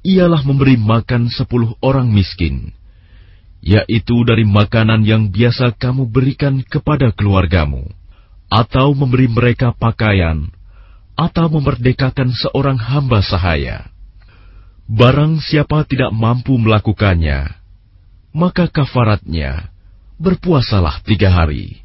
[0.05, 2.75] ialah memberi makan sepuluh orang miskin,
[3.65, 7.89] yaitu dari makanan yang biasa kamu berikan kepada keluargamu,
[8.53, 10.51] atau memberi mereka pakaian,
[11.17, 13.92] atau memerdekakan seorang hamba sahaya.
[14.91, 17.55] Barang siapa tidak mampu melakukannya,
[18.35, 19.71] maka kafaratnya
[20.19, 21.83] berpuasalah tiga hari.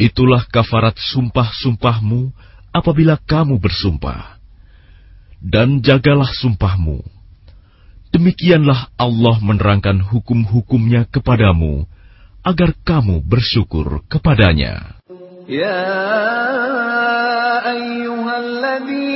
[0.00, 2.32] Itulah kafarat sumpah-sumpahmu
[2.72, 4.40] apabila kamu bersumpah.
[5.40, 7.00] Dan jagalah sumpahmu.
[8.12, 11.88] Demikianlah Allah menerangkan hukum-hukumnya kepadamu,
[12.44, 15.00] agar kamu bersyukur kepadanya.
[15.48, 15.80] Ya
[17.64, 19.09] ayyuhalladzim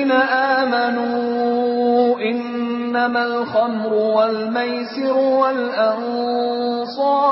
[3.04, 5.80] إنما الخمر والميسر والأنصاب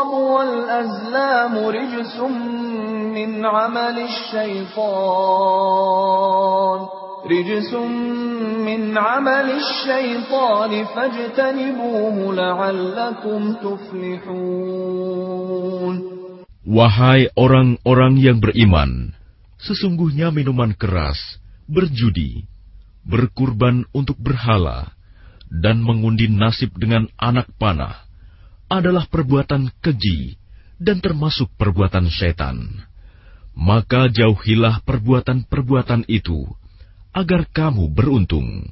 [0.08, 2.20] والأزلام رجس
[3.16, 4.78] من عمل الشيطان
[7.32, 7.74] رجس
[8.68, 14.88] من عمل الشيطان فاجتنبوه لعلكم تفلحون
[16.68, 19.16] Wahai orang-orang yang beriman,
[19.56, 22.44] sesungguhnya minuman keras, berjudi,
[23.08, 24.92] berkurban untuk berhala,
[25.52, 28.08] dan mengundi nasib dengan anak panah
[28.68, 30.36] adalah perbuatan keji
[30.78, 32.84] dan termasuk perbuatan setan.
[33.58, 36.46] Maka jauhilah perbuatan-perbuatan itu
[37.16, 38.70] agar kamu beruntung.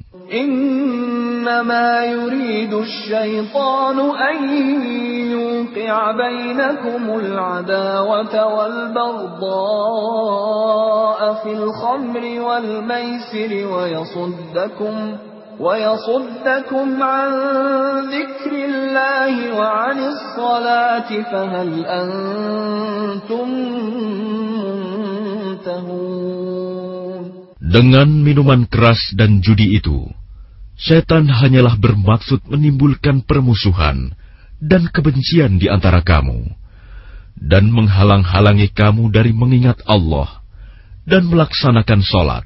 [1.46, 4.38] إنما يريد الشيطان أن
[5.32, 9.76] يوقع بينكم العداوة والبغضاء
[11.44, 14.96] في الخمر والميسر ويصدكم
[15.60, 17.30] ويصدكم عن
[18.12, 23.48] ذكر الله وعن الصلاة فهل أنتم
[25.56, 26.26] منتهون
[27.66, 30.08] Dengan minuman keras dan judi itu,
[30.78, 34.14] setan hanyalah bermaksud menimbulkan permusuhan
[34.62, 36.46] dan kebencian di antara kamu,
[37.36, 40.46] dan menghalang-halangi kamu dari mengingat Allah
[41.04, 42.46] dan melaksanakan sholat.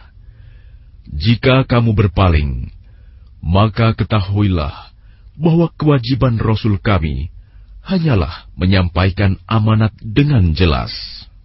[1.09, 2.69] Jika kamu berpaling,
[3.41, 4.93] maka ketahuilah
[5.33, 7.33] bahwa kewajiban Rasul kami
[7.81, 10.93] hanyalah menyampaikan amanat dengan jelas.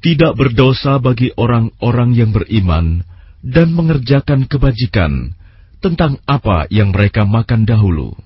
[0.00, 3.04] Tidak berdosa bagi orang-orang yang beriman
[3.44, 5.36] dan mengerjakan kebajikan
[5.80, 8.16] tentang apa yang mereka makan dahulu.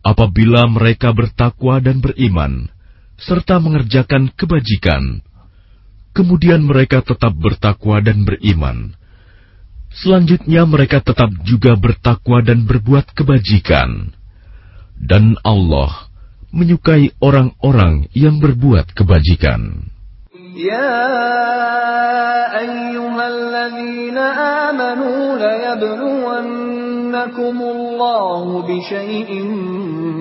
[0.00, 2.72] Apabila mereka bertakwa dan beriman,
[3.20, 5.20] serta mengerjakan kebajikan,
[6.16, 8.96] kemudian mereka tetap bertakwa dan beriman.
[9.92, 14.16] Selanjutnya mereka tetap juga bertakwa dan berbuat kebajikan.
[14.96, 16.08] Dan Allah
[16.56, 19.92] menyukai orang-orang yang berbuat kebajikan.
[20.56, 21.18] يا
[22.58, 26.76] أيها الذين آمنوا ليبلونكم
[27.62, 29.42] الله بشيء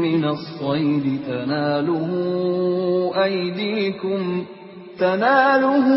[0.04, 2.10] من الصيد تناله
[3.24, 4.46] أيديكم
[5.00, 5.88] تناله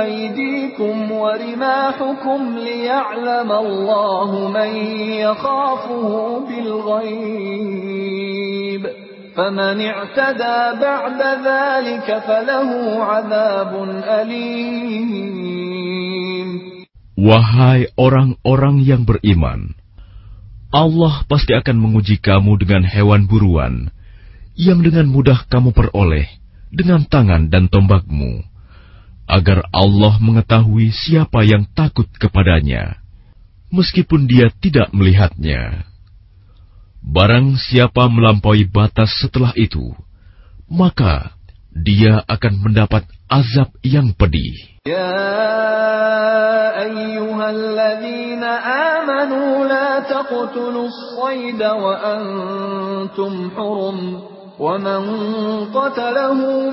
[0.00, 4.76] أيديكم ورماحكم ليعلم الله من
[5.20, 8.43] يخافه بالغيب.
[9.35, 12.69] فمن اعتدى بعد ذلك فله
[13.03, 13.73] عذاب
[14.03, 15.49] أليم
[17.19, 19.75] Wahai orang-orang yang beriman,
[20.71, 23.91] Allah pasti akan menguji kamu dengan hewan buruan
[24.55, 26.31] yang dengan mudah kamu peroleh
[26.71, 28.39] dengan tangan dan tombakmu,
[29.27, 33.03] agar Allah mengetahui siapa yang takut kepadanya,
[33.67, 35.91] meskipun dia tidak melihatnya.
[37.04, 39.92] Barang siapa melampaui batas setelah itu,
[40.72, 41.36] maka
[41.68, 44.56] dia akan mendapat azab yang pedih.
[44.88, 45.12] Ya
[46.80, 48.50] ayyuhalladzina
[48.96, 53.98] amanu la taqtulus sayda wa antum hurum
[54.56, 55.02] wa man
[55.76, 56.72] qatalahu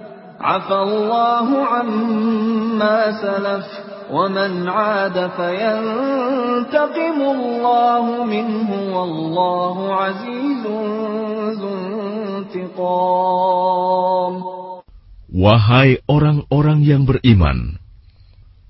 [15.31, 17.79] Wahai orang-orang yang beriman,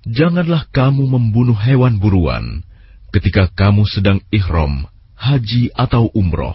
[0.06, 2.62] janganlah kamu membunuh hewan buruan
[3.10, 4.86] ketika kamu sedang ihram,
[5.18, 6.54] haji atau umroh.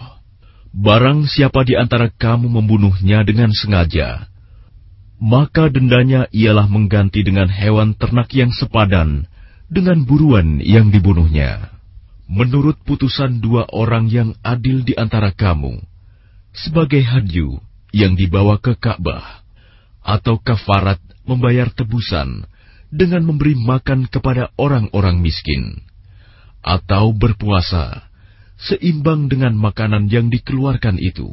[0.76, 4.30] Barang siapa di antara kamu membunuhnya dengan sengaja,
[5.16, 9.24] maka dendanya ialah mengganti dengan hewan ternak yang sepadan
[9.72, 11.72] dengan buruan yang dibunuhnya.
[12.26, 15.78] Menurut putusan dua orang yang adil di antara kamu,
[16.50, 17.62] sebagai hadyu
[17.94, 19.46] yang dibawa ke Ka'bah,
[20.02, 22.44] atau kafarat membayar tebusan
[22.90, 25.86] dengan memberi makan kepada orang-orang miskin,
[26.66, 28.10] atau berpuasa
[28.58, 31.30] seimbang dengan makanan yang dikeluarkan itu,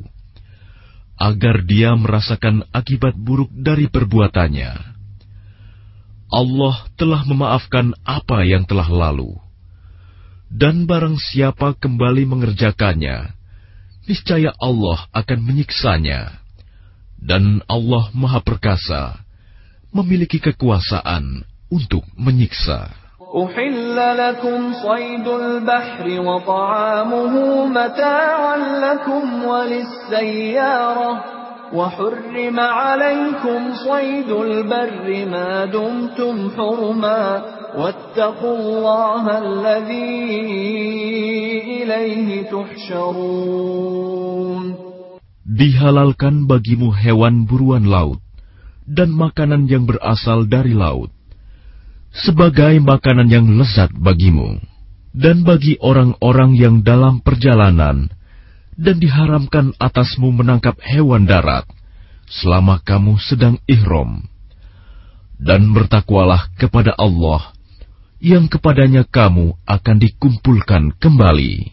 [1.19, 4.93] agar dia merasakan akibat buruk dari perbuatannya.
[6.33, 9.37] Allah telah memaafkan apa yang telah lalu,
[10.49, 13.37] dan barang siapa kembali mengerjakannya,
[14.09, 16.43] niscaya Allah akan menyiksanya
[17.23, 19.23] dan Allah Maha Perkasa,
[19.95, 23.02] memiliki kekuasaan untuk menyiksa.
[23.32, 27.34] أحل لكم صيد البحر وطعامه
[27.66, 31.24] متاعا لكم وللسيارة
[31.72, 37.42] وحرم عليكم صيد البر ما دمتم حرما
[37.76, 40.40] واتقوا الله الذي
[41.82, 43.98] إليه تحشرون
[45.48, 48.20] Dihalalkan bagimu hewan buruan laut
[48.84, 51.08] dan makanan yang berasal dari laut,
[52.13, 54.61] sebagai makanan yang lezat bagimu,
[55.17, 58.13] dan bagi orang-orang yang dalam perjalanan,
[58.77, 61.65] dan diharamkan atasmu menangkap hewan darat
[62.29, 64.25] selama kamu sedang ihram.
[65.43, 67.51] Dan bertakwalah kepada Allah,
[68.23, 71.72] yang kepadanya kamu akan dikumpulkan kembali.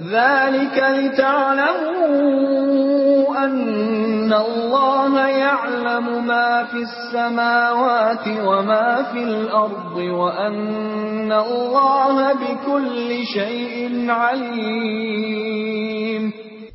[0.00, 2.40] ذلك لتعلموا
[3.44, 15.50] أن الله يعلم ما في السماوات وما في الأرض وأن الله بكل شيء عليم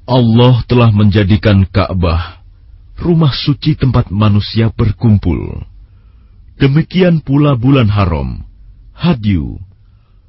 [0.05, 2.45] Allah telah menjadikan Ka'bah
[3.01, 5.65] rumah suci tempat manusia berkumpul.
[6.61, 8.45] Demikian pula bulan haram,
[8.93, 9.57] hadyu,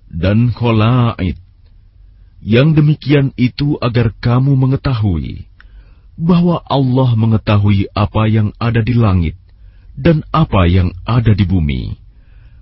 [0.09, 1.37] dan kholaid
[2.42, 5.46] yang demikian itu agar kamu mengetahui
[6.18, 9.38] bahwa Allah mengetahui apa yang ada di langit
[9.98, 11.98] dan apa yang ada di bumi,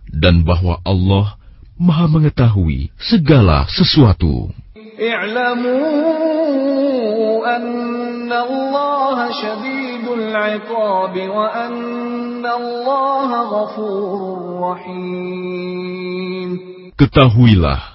[0.10, 1.38] dan bahwa Allah
[1.80, 4.52] Maha Mengetahui segala sesuatu.
[17.00, 17.89] Ketahuilah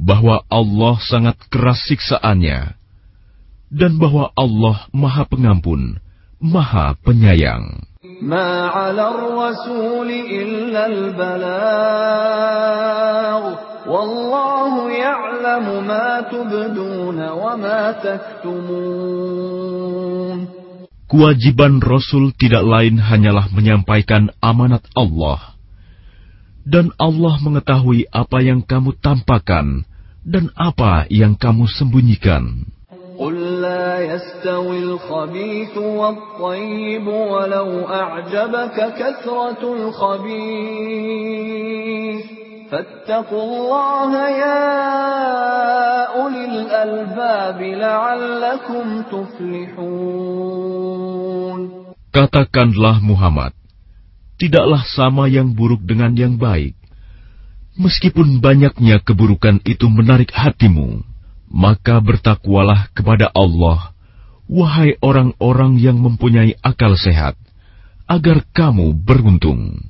[0.00, 2.72] bahwa Allah sangat keras siksaannya
[3.68, 6.00] dan bahwa Allah Maha Pengampun,
[6.40, 7.84] Maha Penyayang.
[21.10, 25.58] Kewajiban Rasul tidak lain hanyalah menyampaikan amanat Allah.
[26.64, 29.89] Dan Allah mengetahui apa yang kamu tampakkan
[30.25, 32.75] dan apa yang kamu sembunyikan.
[33.15, 40.75] قل لا يستوي الخبيث والطيب ولو أعجبك كثرة الخبيث
[42.71, 44.63] فاتقوا الله يا
[46.11, 50.55] أولي الألباب لعلكم تفلحون
[52.15, 53.51] Katakanlah Muhammad,
[54.39, 56.78] tidaklah sama yang buruk dengan yang baik
[57.80, 61.00] Meskipun banyaknya keburukan itu menarik hatimu,
[61.48, 63.96] maka bertakwalah kepada Allah,
[64.44, 67.40] wahai orang-orang yang mempunyai akal sehat,
[68.04, 69.89] agar kamu beruntung.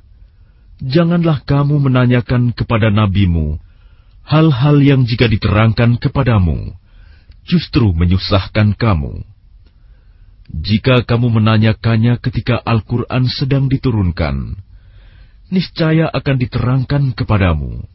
[0.81, 3.61] janganlah kamu menanyakan kepada nabimu
[4.25, 6.73] hal-hal yang jika diterangkan kepadamu,
[7.45, 9.25] justru menyusahkan kamu.
[10.51, 14.59] Jika kamu menanyakannya ketika Al-Quran sedang diturunkan,
[15.47, 17.87] niscaya akan diterangkan kepadamu.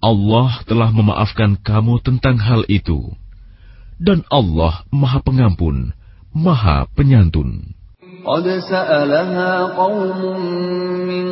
[0.00, 3.12] Allah telah memaafkan kamu tentang hal itu,
[4.00, 5.92] dan Allah Maha Pengampun,
[6.32, 7.79] Maha Penyantun.
[8.25, 10.21] قد سألها قوم
[11.09, 11.27] من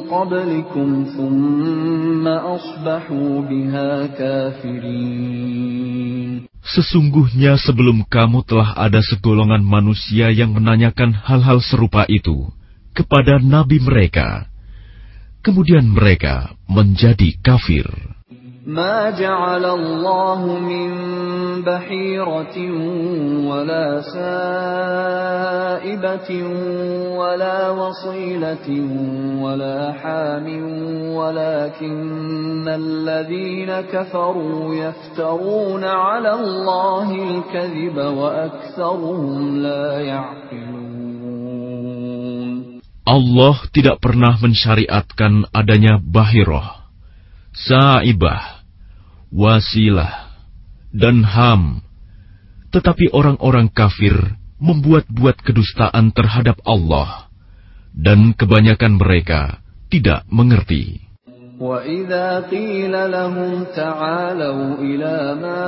[0.00, 5.88] قبلكم ثم أصبحوا بها كافرين
[6.68, 12.44] Sesungguhnya sebelum kamu telah ada segolongan manusia yang menanyakan hal-hal serupa itu
[12.92, 14.52] kepada nabi mereka.
[15.40, 17.88] Kemudian mereka menjadi kafir.
[18.68, 20.90] ما جعل الله من
[21.64, 22.56] بحيرة
[23.48, 24.00] ولا
[25.20, 26.30] سائبة
[27.16, 28.68] ولا وصيلة
[29.42, 30.46] ولا حام
[31.16, 40.88] ولكن الذين كفروا يفترون على الله الكذب وأكثرهم لا يعقلون
[43.08, 46.60] Allah tidak pernah mensyariatkan adanya bahiroh,
[47.56, 48.51] saibah,
[49.32, 50.32] wasilah,
[50.92, 51.84] dan ham.
[52.68, 57.32] Tetapi orang-orang kafir membuat-buat kedustaan terhadap Allah,
[57.94, 61.08] dan kebanyakan mereka tidak mengerti.
[61.58, 65.66] وَإِذَا قِيلَ لَهُمْ تَعَالَوْا إِلَى مَا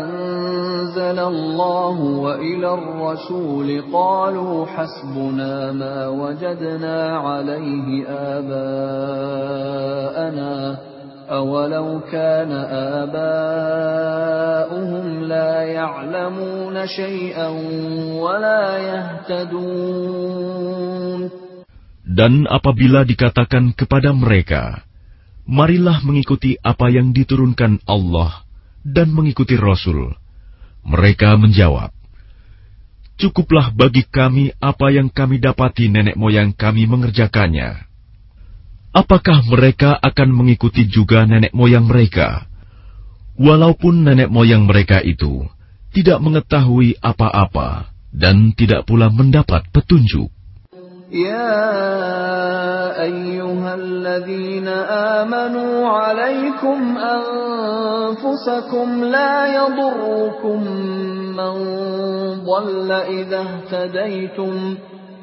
[0.00, 8.04] أَنزَلَ اللَّهُ وَإِلَى الرَّسُولِ قَالُوا حَسْبُنَا مَا وَجَدْنَا عَلَيْهِ
[8.36, 9.34] آبَاءَنَا
[11.30, 12.52] أَوَلَوْ كَانَ
[13.04, 14.64] آبَاؤُهُمْ
[15.24, 17.48] لَا يَعْلَمُونَ شَيْئًا
[18.20, 20.04] وَلَا يَهْتَدُونَ
[22.04, 24.84] Dan apabila dikatakan kepada mereka,
[25.44, 28.44] Marilah mengikuti apa yang diturunkan Allah
[28.80, 30.16] dan mengikuti Rasul.
[30.84, 31.92] Mereka menjawab,
[33.14, 37.87] Cukuplah bagi kami apa yang kami dapati nenek moyang kami mengerjakannya.
[38.94, 42.46] Apakah mereka akan mengikuti juga nenek moyang mereka?
[43.34, 45.50] Walaupun nenek moyang mereka itu
[45.90, 50.30] tidak mengetahui apa-apa dan tidak pula mendapat petunjuk.
[51.14, 51.62] يا
[53.02, 54.68] أيها الذين
[55.18, 60.60] آمنوا عليكم أنفسكم لا يضركم
[61.38, 61.54] من
[62.42, 64.76] ضل إذا اهتديتم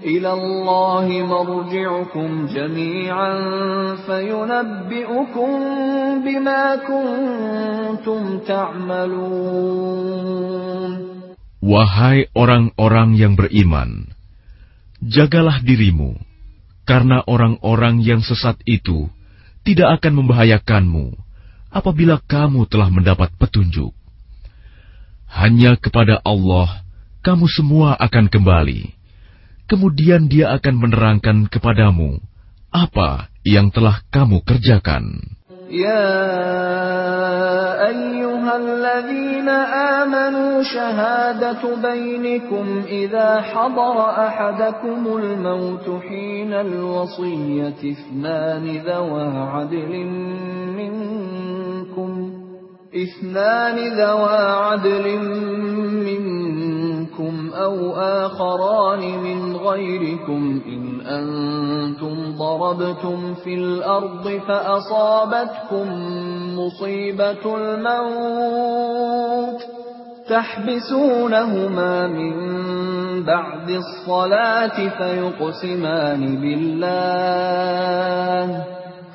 [0.06, 3.34] إلى الله مرجعكم جميعا
[4.08, 5.50] فينبئكم
[6.26, 9.92] بما كنتم تعملون
[11.62, 14.10] Wahai orang-orang yang beriman,
[14.98, 16.18] jagalah dirimu,
[16.90, 19.06] karena orang-orang yang sesat itu
[19.62, 21.14] tidak akan membahayakanmu
[21.70, 23.94] apabila kamu telah mendapat petunjuk.
[25.30, 26.82] Hanya kepada Allah
[27.22, 28.95] kamu semua akan kembali.
[29.70, 32.20] Kemudian Dia akan menerangkan kepadamu
[32.72, 35.32] apa yang telah kamu kerjakan.
[35.72, 36.12] يا
[37.88, 39.50] أيها الذين
[40.04, 43.98] آمنوا شهادة بينكم إذا حضر
[44.28, 49.92] أحدكم الموت حين الوصية اثنان ذوى عدل
[50.76, 52.32] منكم
[52.96, 54.38] اثنان ذوى
[54.68, 55.06] عدل
[56.04, 56.65] منكم
[57.55, 65.87] أو آخران من غيركم إن أنتم ضربتم في الأرض فأصابتكم
[66.59, 69.61] مصيبة الموت
[70.29, 72.35] تحبسونهما من
[73.25, 77.67] بعد الصلاة فيقسمان بالله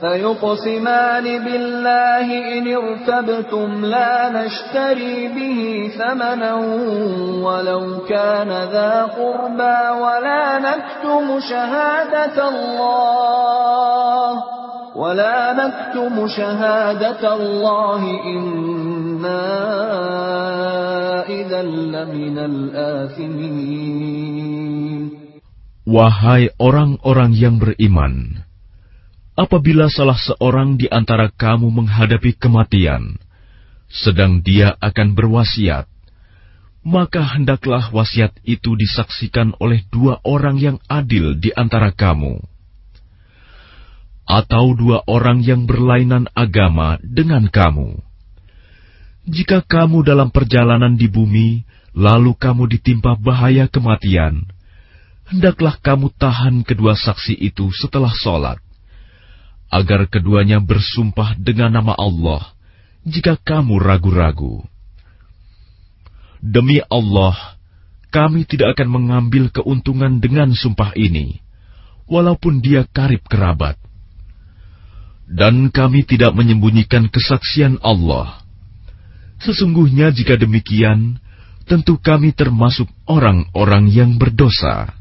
[0.02, 6.54] فيقسمان بالله إن ارتبتم لا نشتري به ثمنا
[7.46, 14.32] ولو كان ذا قربى ولا نكتم شهادة الله
[14.96, 19.46] ولا نكتم شهادة الله إنا
[21.30, 24.02] إذا لمن الآثمين.
[25.82, 28.46] Wahai orang-orang yang beriman,
[29.36, 33.16] apabila salah seorang di antara kamu menghadapi kematian,
[33.88, 35.88] sedang dia akan berwasiat,
[36.82, 42.42] maka hendaklah wasiat itu disaksikan oleh dua orang yang adil di antara kamu,
[44.26, 48.00] atau dua orang yang berlainan agama dengan kamu.
[49.22, 51.62] Jika kamu dalam perjalanan di bumi,
[51.94, 54.50] lalu kamu ditimpa bahaya kematian,
[55.30, 58.58] hendaklah kamu tahan kedua saksi itu setelah sholat
[59.72, 62.52] agar keduanya bersumpah dengan nama Allah
[63.08, 64.62] jika kamu ragu-ragu.
[66.42, 67.58] Demi Allah,
[68.12, 71.40] kami tidak akan mengambil keuntungan dengan sumpah ini,
[72.10, 73.80] walaupun dia karib kerabat.
[75.32, 78.44] Dan kami tidak menyembunyikan kesaksian Allah.
[79.40, 81.24] Sesungguhnya jika demikian,
[81.64, 85.01] tentu kami termasuk orang-orang yang berdosa.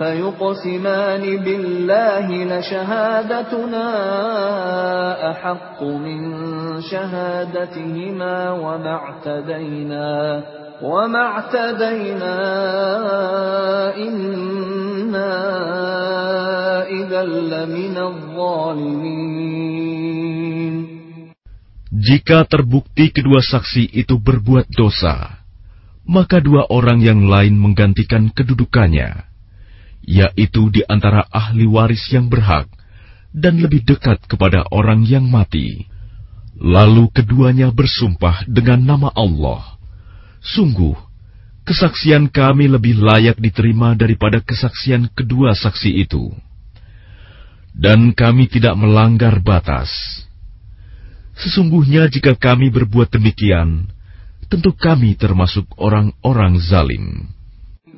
[0.00, 3.86] فيقسمان بالله لشهادتنا
[5.30, 6.20] أحق من
[6.80, 10.42] شهادتهما وما اعتدينا
[10.82, 12.36] وما اعتدينا
[13.96, 15.32] إنا
[16.88, 19.60] إذا لمن الظالمين
[22.00, 25.44] Jika terbukti kedua saksi itu berbuat dosa,
[26.08, 29.23] maka dua orang yang lain menggantikan kedudukannya
[30.05, 32.69] yaitu di antara ahli waris yang berhak
[33.35, 35.89] dan lebih dekat kepada orang yang mati.
[36.55, 39.75] Lalu keduanya bersumpah dengan nama Allah.
[40.39, 40.95] Sungguh,
[41.67, 46.31] kesaksian kami lebih layak diterima daripada kesaksian kedua saksi itu.
[47.75, 49.91] Dan kami tidak melanggar batas.
[51.35, 53.91] Sesungguhnya jika kami berbuat demikian,
[54.47, 57.34] tentu kami termasuk orang-orang zalim.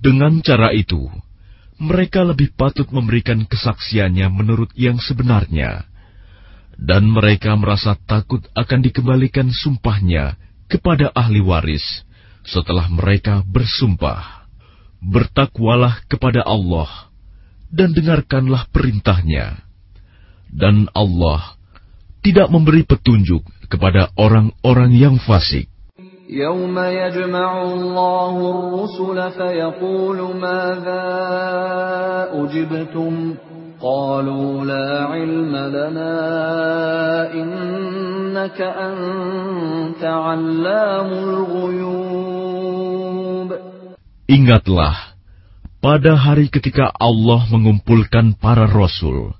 [0.00, 1.12] Dengan cara itu,
[1.76, 5.84] mereka lebih patut memberikan kesaksiannya menurut yang sebenarnya,
[6.80, 10.40] dan mereka merasa takut akan dikembalikan sumpahnya
[10.72, 11.84] kepada ahli waris
[12.48, 14.48] setelah mereka bersumpah.
[15.00, 17.08] Bertakwalah kepada Allah
[17.72, 19.64] dan dengarkanlah perintahnya.
[20.52, 21.56] Dan Allah
[22.20, 23.40] tidak memberi petunjuk
[23.72, 25.72] kepada orang-orang yang fasik.
[26.29, 31.05] يوم يجمع الله الرسل فيقول ماذا
[32.33, 33.35] أجبتم
[33.81, 36.13] قالوا لا علم لنا
[37.33, 42.45] إنك أنت علام الغيوب
[44.25, 45.13] Ingatlah,
[45.85, 49.37] pada hari ketika Allah mengumpulkan para rasul,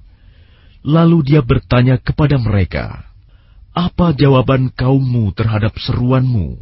[0.85, 3.09] lalu dia bertanya kepada mereka,
[3.73, 6.61] apa jawaban kaummu terhadap seruanmu?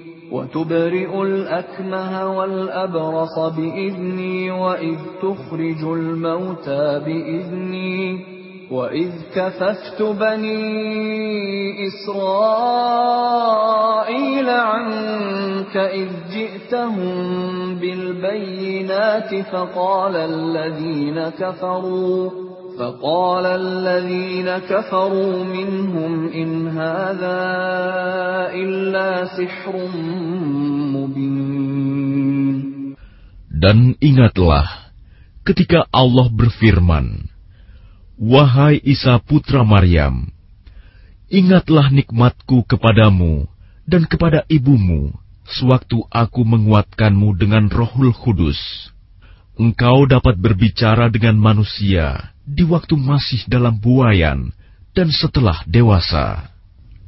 [0.31, 8.25] وتبرئ الأكمه والأبرص بإذني وإذ تخرج الموتى بإذني
[8.71, 13.21] وإذ كففت بني إسرائيل
[14.49, 27.40] عنك إذ جئتهم بالبينات فقال الذين كفروا فقال الذين كفروا منهم إن هذا
[28.52, 29.74] إلا سحر
[30.92, 31.66] مبين
[33.56, 34.92] Dan ingatlah
[35.40, 37.32] ketika Allah berfirman,
[38.20, 40.28] Wahai Isa putra Maryam,
[41.32, 43.48] ingatlah nikmatku kepadamu
[43.88, 45.16] dan kepada ibumu
[45.48, 48.60] sewaktu aku menguatkanmu dengan rohul kudus.
[49.61, 54.49] Engkau dapat berbicara dengan manusia di waktu masih dalam buayan
[54.97, 56.49] dan setelah dewasa.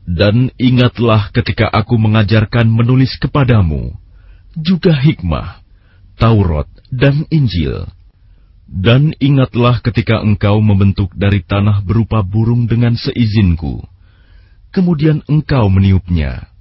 [0.05, 3.97] Dan ingatlah ketika aku mengajarkan menulis kepadamu,
[4.53, 5.65] juga hikmah,
[6.13, 7.89] Taurat dan Injil.
[8.69, 13.81] Dan ingatlah ketika engkau membentuk dari tanah berupa burung dengan seizinku.
[14.69, 16.53] Kemudian engkau meniupnya,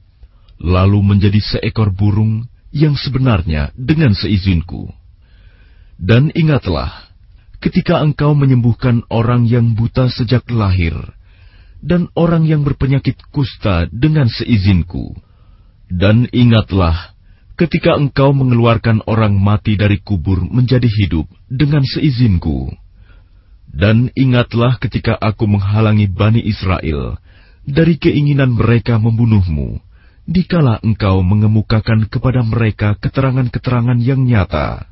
[0.56, 5.01] lalu menjadi seekor burung yang sebenarnya dengan seizinku.
[5.98, 7.12] Dan ingatlah,
[7.62, 10.94] ketika engkau menyembuhkan orang yang buta sejak lahir,
[11.82, 15.18] dan orang yang berpenyakit kusta dengan seizinku.
[15.90, 17.12] Dan ingatlah,
[17.58, 22.70] ketika engkau mengeluarkan orang mati dari kubur menjadi hidup dengan seizinku.
[23.72, 27.18] Dan ingatlah ketika aku menghalangi Bani Israel
[27.64, 29.80] dari keinginan mereka membunuhmu,
[30.28, 34.91] dikala engkau mengemukakan kepada mereka keterangan-keterangan yang nyata.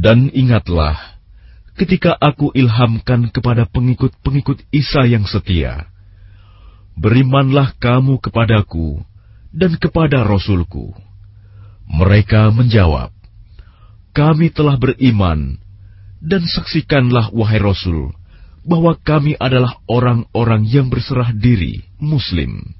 [0.00, 1.20] Dan ingatlah,
[1.76, 5.92] ketika aku ilhamkan kepada pengikut-pengikut Isa yang setia,
[6.96, 9.04] berimanlah kamu kepadaku
[9.52, 10.96] dan kepada Rasulku.
[11.84, 13.12] Mereka menjawab,
[14.16, 15.60] kami telah beriman,
[16.24, 18.16] dan saksikanlah wahai Rasul,
[18.64, 22.79] bahwa kami adalah orang-orang yang berserah diri, Muslim.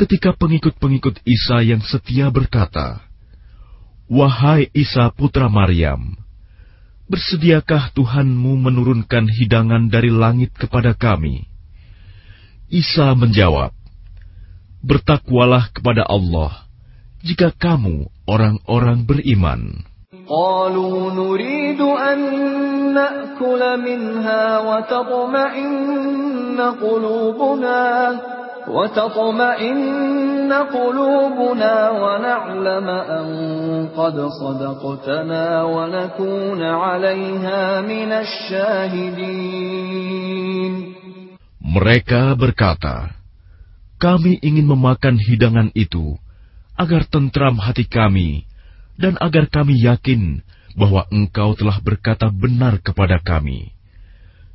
[0.00, 3.00] ketika pengikut-pengikut Isa yang setia berkata,
[4.06, 6.14] Wahai Isa putra Maryam,
[7.10, 11.48] bersediakah Tuhanmu menurunkan hidangan dari langit kepada kami?
[12.70, 13.74] Isa menjawab,
[14.86, 16.70] Bertakwalah kepada Allah,
[17.26, 19.82] jika kamu orang-orang beriman.
[20.26, 22.18] قالوا نريد أن
[22.94, 27.82] نأكل منها وتطمئن قلوبنا
[28.70, 33.26] وتطمئن قلوبنا ونعلم أن
[33.96, 39.36] قد صدقتنا ونكون عليها من الشاهدين
[41.66, 43.12] Mereka berkata,
[44.00, 46.16] Kami ingin memakan hidangan itu,
[46.72, 48.48] agar tentram hati kami,
[48.96, 50.40] dan agar kami yakin
[50.72, 53.76] bahwa engkau telah berkata benar kepada kami.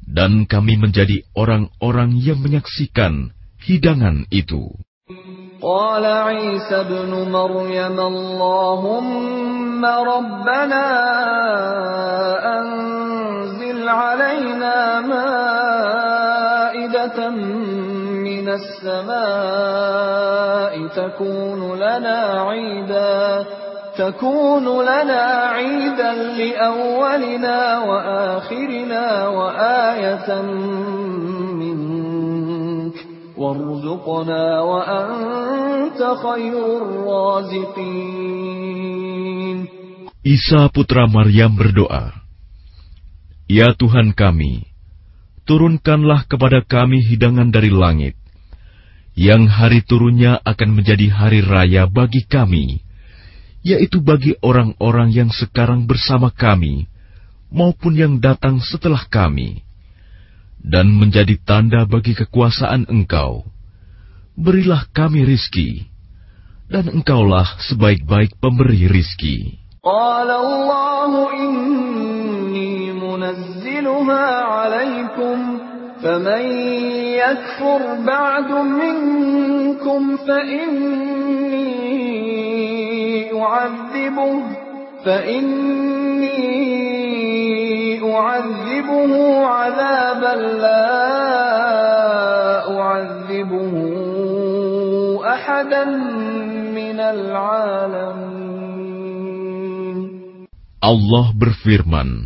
[0.01, 3.33] Dan kami menjadi orang-orang yang menyaksikan
[3.66, 4.70] hidangan itu.
[5.62, 10.86] قال عيسى ابن مريم اللهم ربنا
[12.58, 16.08] أنزل علينا مائدة
[18.28, 19.16] من السماء
[20.86, 22.18] تكون لنا
[22.48, 23.44] عيدا
[23.98, 25.22] تكون لنا
[25.56, 30.42] عيدا لأولنا وآخرنا وآية
[31.60, 31.95] منك
[40.26, 42.16] Isa putra Maryam berdoa,
[43.46, 44.66] Ya Tuhan kami,
[45.44, 48.16] turunkanlah kepada kami hidangan dari langit,
[49.14, 52.80] yang hari turunnya akan menjadi hari raya bagi kami,
[53.62, 56.88] yaitu bagi orang-orang yang sekarang bersama kami,
[57.52, 59.65] maupun yang datang setelah kami,
[60.65, 63.45] dan menjadi tanda bagi kekuasaan Engkau.
[64.37, 65.89] Berilah kami rizki,
[66.71, 69.61] dan Engkaulah sebaik-baik pemberi rizki.
[69.81, 75.37] قال الله إني منزلها عليكم
[76.03, 76.45] فمن
[77.17, 81.71] يكفر بعد منكم فإني
[83.33, 84.43] أعذبه
[85.05, 86.61] فإني
[88.15, 89.11] أعذبه
[89.45, 90.87] عذابا لا
[92.79, 93.73] أعذبه
[95.25, 95.83] أحدا
[96.71, 98.31] من العالمين
[100.81, 102.25] Allah berfirman,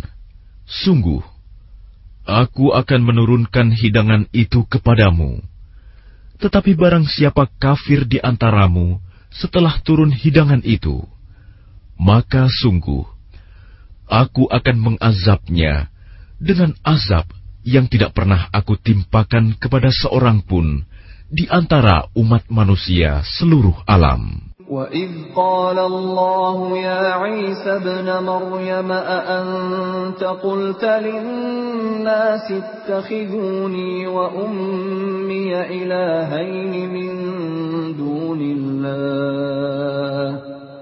[0.64, 1.20] Sungguh,
[2.24, 5.44] aku akan menurunkan hidangan itu kepadamu.
[6.40, 11.04] Tetapi barang siapa kafir di antaramu setelah turun hidangan itu,
[12.00, 13.04] maka sungguh,
[14.10, 15.90] aku akan mengazabnya
[16.38, 17.26] dengan azab
[17.66, 20.86] yang tidak pernah aku timpakan kepada seorang pun
[21.26, 24.54] di antara umat manusia seluruh alam.
[24.66, 37.14] وَإِذْ قَالَ اللَّهُ يَا عِيسَى ابْنَ مَرْيَمَ أَأَنْتَ قُلْتَ لِلنَّاسِ اتَّخِذُونِي وَأُمِّيَ إِلَٰهَيْنِ مِن
[37.94, 40.49] دُونِ اللَّهِ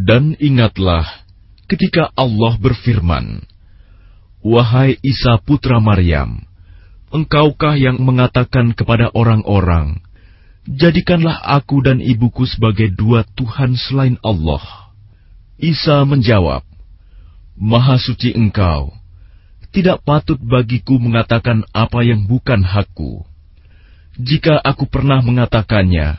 [0.00, 1.04] Dan ingatlah
[1.68, 3.44] ketika Allah berfirman,
[4.40, 6.40] Wahai Isa putra Maryam,
[7.12, 10.00] engkaukah yang mengatakan kepada orang-orang,
[10.64, 14.64] Jadikanlah aku dan ibuku sebagai dua Tuhan selain Allah.
[15.60, 16.64] Isa menjawab,
[17.60, 18.96] Maha suci engkau,
[19.68, 23.28] tidak patut bagiku mengatakan apa yang bukan hakku.
[24.16, 26.16] Jika aku pernah mengatakannya,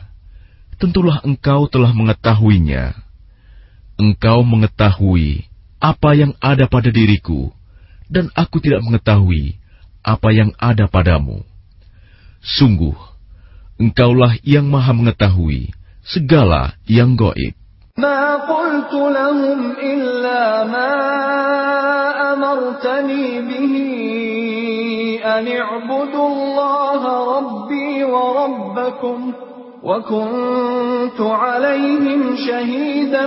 [0.78, 2.94] tentulah engkau telah mengetahuinya.
[4.01, 5.49] Engkau mengetahui
[5.81, 7.49] apa yang ada pada diriku,
[8.09, 9.57] dan aku tidak mengetahui
[10.05, 11.41] apa yang ada padamu.
[12.45, 12.95] Sungguh,
[13.81, 15.73] engkaulah yang maha mengetahui
[16.05, 17.57] segala yang goib.
[17.97, 20.93] ما قلت لهم إلا ما
[22.33, 23.73] أمرتني به
[25.25, 27.01] أن اعبدوا الله
[27.37, 29.33] ربي وربكم
[29.83, 33.25] وكنت عليهم شهيدا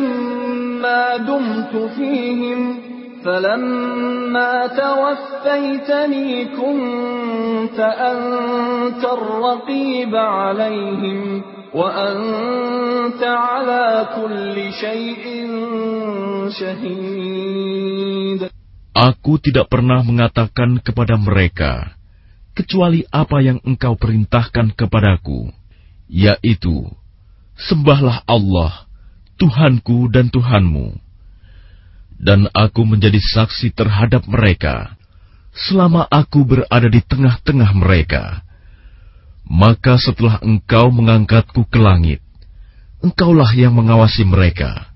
[0.82, 2.78] ما دمت فيهم
[3.24, 11.42] فلما توفيتني كنت أنت الرقيب عليهم
[11.74, 15.24] وأنت على كل شيء
[16.48, 18.50] شهيد
[18.90, 21.94] Aku tidak pernah mengatakan kepada mereka,
[22.58, 25.46] kecuali apa yang engkau perintahkan kepadaku,
[26.15, 26.87] yaitu,
[27.59, 28.87] Sembahlah Allah,
[29.35, 30.95] Tuhanku dan Tuhanmu.
[32.15, 34.95] Dan aku menjadi saksi terhadap mereka,
[35.51, 38.47] selama aku berada di tengah-tengah mereka.
[39.45, 42.23] Maka setelah engkau mengangkatku ke langit,
[43.03, 44.95] engkaulah yang mengawasi mereka.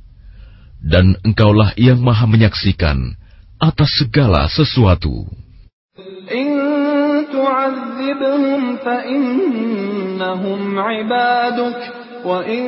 [0.80, 3.20] Dan engkaulah yang maha menyaksikan,
[3.60, 5.28] atas segala sesuatu.
[10.19, 11.81] تعذبهم فإنهم عبادك
[12.25, 12.65] وإن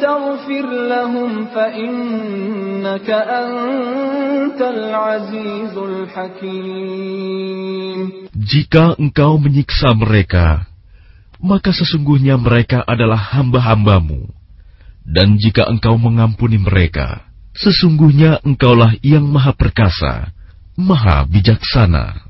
[0.00, 7.16] تغفر لهم فإنك أنت العزيز الحكيم
[8.36, 10.70] Jika engkau menyiksa mereka,
[11.42, 14.30] maka sesungguhnya mereka adalah hamba-hambamu.
[15.02, 17.26] Dan jika engkau mengampuni mereka,
[17.58, 20.30] sesungguhnya engkaulah yang maha perkasa,
[20.78, 22.29] maha bijaksana.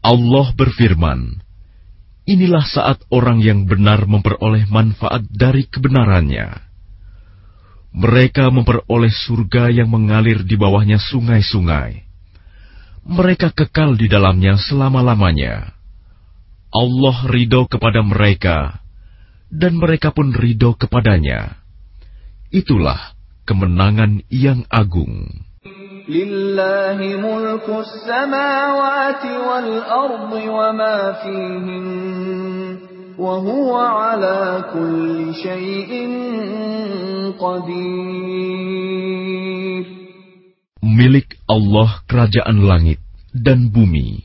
[0.00, 1.44] Allah berfirman,
[2.30, 6.62] Inilah saat orang yang benar memperoleh manfaat dari kebenarannya.
[7.90, 12.06] Mereka memperoleh surga yang mengalir di bawahnya sungai-sungai.
[13.02, 15.74] Mereka kekal di dalamnya selama-lamanya.
[16.70, 18.78] Allah ridho kepada mereka,
[19.50, 21.58] dan mereka pun ridho kepadanya.
[22.54, 25.49] Itulah kemenangan yang agung.
[26.10, 30.98] لله ملك السماوات والأرض وما
[33.18, 35.92] وهو على كل شيء
[37.38, 38.70] قدير
[40.82, 41.28] ملك.
[41.30, 42.98] Milik Allah kerajaan langit
[43.30, 44.24] dan bumi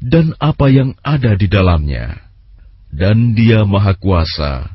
[0.00, 2.22] dan apa yang ada di dalamnya.
[2.94, 4.70] Dan dia maha kuasa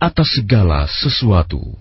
[0.00, 1.76] atas segala sesuatu.